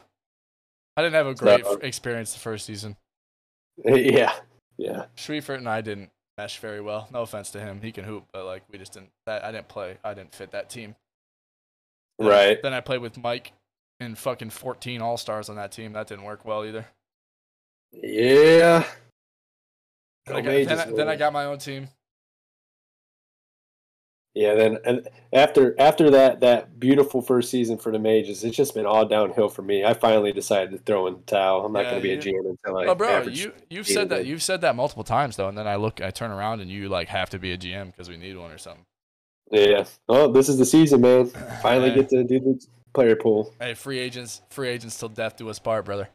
[0.96, 2.96] I didn't have a great So- experience the first season.
[3.84, 4.34] yeah,
[4.78, 7.08] yeah, Schwiefert and I didn't mesh very well.
[7.12, 9.10] No offense to him, he can hoop, but like we just didn't.
[9.26, 9.98] That I didn't play.
[10.04, 10.94] I didn't fit that team.
[12.18, 12.62] Right.
[12.62, 13.52] Then I played with Mike
[13.98, 15.94] and fucking 14 All Stars on that team.
[15.94, 16.86] That didn't work well either.
[17.92, 18.84] Yeah.
[20.26, 21.88] Then, I got, then, I, then I got my own team.
[24.34, 28.74] Yeah, then and after after that that beautiful first season for the Mages, it's just
[28.74, 29.84] been all downhill for me.
[29.84, 31.66] I finally decided to throw in the towel.
[31.66, 34.08] I'm not Yeah, going to be a GM until I Oh, bro, you you've said
[34.08, 36.70] that you've said that multiple times though, and then I look, I turn around, and
[36.70, 38.86] you like have to be a GM because we need one or something.
[39.50, 39.84] yeah.
[40.08, 41.26] Oh, this is the season, man.
[41.62, 41.96] Finally Hey.
[41.96, 43.52] get to do the player pool.
[43.60, 46.08] Hey, free agents, free agents till death do us part, brother.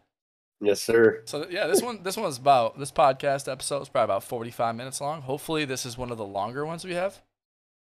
[0.59, 1.21] Yes, sir.
[1.25, 4.99] So yeah, this one this one's about this podcast episode is probably about 45 minutes
[5.01, 5.21] long.
[5.21, 7.21] Hopefully this is one of the longer ones we have.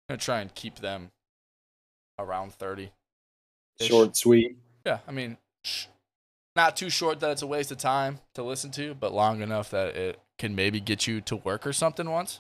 [0.07, 1.11] I'm gonna try and keep them
[2.17, 2.91] around 30.
[3.81, 4.57] Short, sweet.
[4.85, 5.37] Yeah, I mean,
[6.55, 9.69] not too short that it's a waste of time to listen to, but long enough
[9.71, 12.39] that it can maybe get you to work or something once,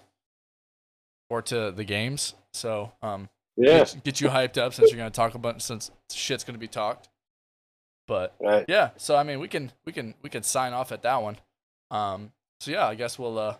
[1.29, 2.35] or to the games.
[2.53, 3.79] So um, Yeah.
[3.79, 7.09] get, get you hyped up since you're gonna talk about since shit's gonna be talked.
[8.07, 8.63] But Right.
[8.69, 11.37] yeah, so I mean, we can we can we can sign off at that one.
[11.91, 13.57] Um, so yeah, I guess we'll uh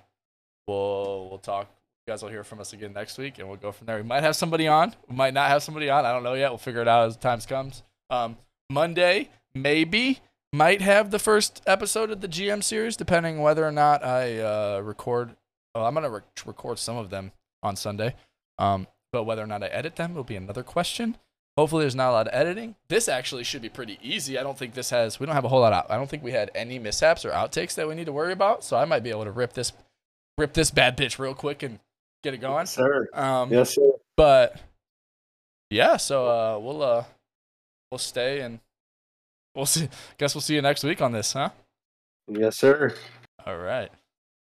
[0.66, 1.68] we'll we'll talk.
[2.08, 3.97] You guys will hear from us again next week, and we'll go from there.
[3.97, 4.95] We might have somebody on.
[5.10, 6.05] We might not have somebody on.
[6.05, 6.51] I don't know yet.
[6.51, 7.84] We'll figure it out as times comes.
[8.10, 8.38] Um,
[8.70, 10.22] Monday maybe
[10.53, 14.80] might have the first episode of the GM series, depending whether or not I uh,
[14.86, 15.36] record.
[15.76, 18.16] I'm gonna re- record some of them on Sunday.
[18.58, 21.18] Um, but whether or not I edit them will be another question.
[21.58, 22.76] Hopefully, there's not a lot of editing.
[22.88, 24.39] This actually should be pretty easy.
[24.39, 25.20] I don't think this has.
[25.20, 25.91] We don't have a whole lot out.
[25.91, 28.64] I don't think we had any mishaps or outtakes that we need to worry about.
[28.64, 29.74] So I might be able to rip this,
[30.38, 31.80] rip this bad bitch real quick and
[32.28, 32.59] get it going.
[32.59, 33.07] Yes, sir.
[33.13, 33.89] Um, Yes, sir.
[34.17, 34.59] but
[35.69, 37.03] yeah, so uh, we'll uh,
[37.89, 38.59] we'll stay and
[39.55, 39.88] we'll see.
[40.17, 41.49] Guess we'll see you next week on this, huh?
[42.28, 42.93] Yes, sir.
[43.45, 43.89] All right.